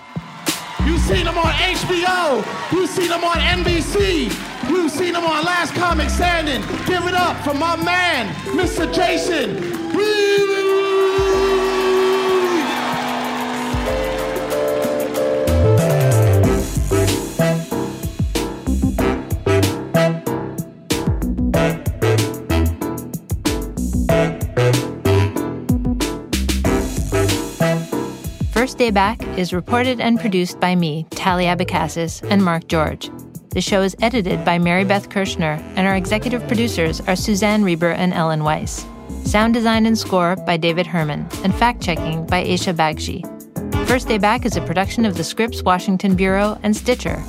You've 0.86 1.00
seen 1.00 1.24
them 1.24 1.38
on 1.38 1.54
HBO. 1.54 2.44
You've 2.70 2.90
seen 2.90 3.08
them 3.08 3.24
on 3.24 3.38
NBC. 3.38 4.24
You've 4.70 4.92
seen 4.92 5.14
them 5.14 5.24
on 5.24 5.46
Last 5.46 5.74
Comic 5.74 6.10
Standing. 6.10 6.60
Give 6.86 7.08
it 7.08 7.14
up 7.14 7.38
for 7.46 7.54
my 7.54 7.78
man, 7.78 8.28
Mr. 8.58 8.94
Jason. 8.94 9.56
First 9.94 10.65
Day 28.86 28.92
Back 28.92 29.24
is 29.36 29.52
reported 29.52 30.00
and 30.00 30.20
produced 30.20 30.60
by 30.60 30.76
me, 30.76 31.08
Tally 31.10 31.46
Abecassis, 31.46 32.22
and 32.30 32.46
Mark 32.46 32.68
George. 32.68 33.10
The 33.50 33.60
show 33.60 33.82
is 33.82 33.96
edited 34.00 34.46
by 34.46 34.60
Mary 34.60 34.86
Beth 34.86 35.10
Kirchner, 35.10 35.60
and 35.76 35.88
our 35.88 35.96
executive 35.96 36.48
producers 36.48 37.02
are 37.02 37.16
Suzanne 37.16 37.64
Reber 37.64 37.94
and 37.94 38.14
Ellen 38.14 38.44
Weiss. 38.44 38.86
Sound 39.24 39.56
design 39.56 39.88
and 39.88 39.98
score 39.98 40.36
by 40.36 40.58
David 40.58 40.86
Herman, 40.86 41.28
and 41.44 41.56
fact 41.56 41.82
checking 41.82 42.28
by 42.28 42.44
Aisha 42.44 42.76
Bagshi. 42.76 43.26
First 43.88 44.08
Day 44.08 44.20
Back 44.20 44.46
is 44.46 44.56
a 44.56 44.62
production 44.62 45.04
of 45.04 45.18
the 45.18 45.24
Scripps 45.24 45.64
Washington 45.64 46.14
Bureau 46.14 46.60
and 46.62 46.78
Stitcher. 46.78 47.24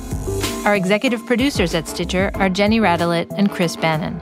Our 0.63 0.75
executive 0.75 1.25
producers 1.25 1.73
at 1.73 1.87
Stitcher 1.87 2.29
are 2.35 2.49
Jenny 2.49 2.79
Radelet 2.79 3.33
and 3.35 3.49
Chris 3.49 3.75
Bannon. 3.75 4.21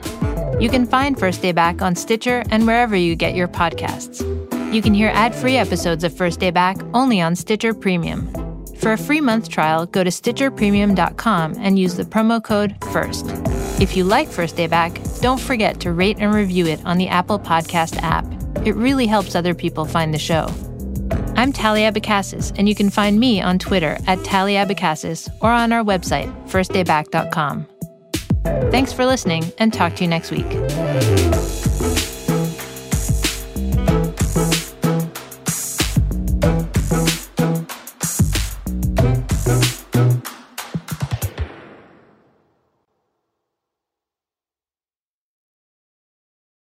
You 0.58 0.70
can 0.70 0.86
find 0.86 1.18
First 1.18 1.42
Day 1.42 1.52
Back 1.52 1.82
on 1.82 1.96
Stitcher 1.96 2.44
and 2.50 2.66
wherever 2.66 2.96
you 2.96 3.14
get 3.14 3.34
your 3.34 3.46
podcasts. 3.46 4.35
You 4.76 4.82
can 4.82 4.92
hear 4.92 5.08
ad 5.14 5.34
free 5.34 5.56
episodes 5.56 6.04
of 6.04 6.14
First 6.14 6.38
Day 6.38 6.50
Back 6.50 6.76
only 6.92 7.18
on 7.18 7.34
Stitcher 7.34 7.72
Premium. 7.72 8.30
For 8.76 8.92
a 8.92 8.98
free 8.98 9.22
month 9.22 9.48
trial, 9.48 9.86
go 9.86 10.04
to 10.04 10.10
StitcherPremium.com 10.10 11.54
and 11.56 11.78
use 11.78 11.94
the 11.94 12.02
promo 12.02 12.44
code 12.44 12.76
FIRST. 12.92 13.24
If 13.80 13.96
you 13.96 14.04
like 14.04 14.28
First 14.28 14.54
Day 14.54 14.66
Back, 14.66 15.00
don't 15.22 15.40
forget 15.40 15.80
to 15.80 15.92
rate 15.92 16.18
and 16.20 16.34
review 16.34 16.66
it 16.66 16.84
on 16.84 16.98
the 16.98 17.08
Apple 17.08 17.38
Podcast 17.38 17.96
app. 18.02 18.26
It 18.66 18.74
really 18.74 19.06
helps 19.06 19.34
other 19.34 19.54
people 19.54 19.86
find 19.86 20.12
the 20.12 20.18
show. 20.18 20.52
I'm 21.36 21.54
Tally 21.54 21.80
Abecassis, 21.80 22.52
and 22.58 22.68
you 22.68 22.74
can 22.74 22.90
find 22.90 23.18
me 23.18 23.40
on 23.40 23.58
Twitter 23.58 23.96
at 24.06 24.22
Tally 24.24 24.56
Abecassis 24.56 25.30
or 25.40 25.50
on 25.52 25.72
our 25.72 25.84
website, 25.84 26.30
firstdayback.com. 26.50 27.66
Thanks 28.70 28.92
for 28.92 29.06
listening, 29.06 29.50
and 29.56 29.72
talk 29.72 29.96
to 29.96 30.04
you 30.04 30.10
next 30.10 30.30
week. 30.30 31.55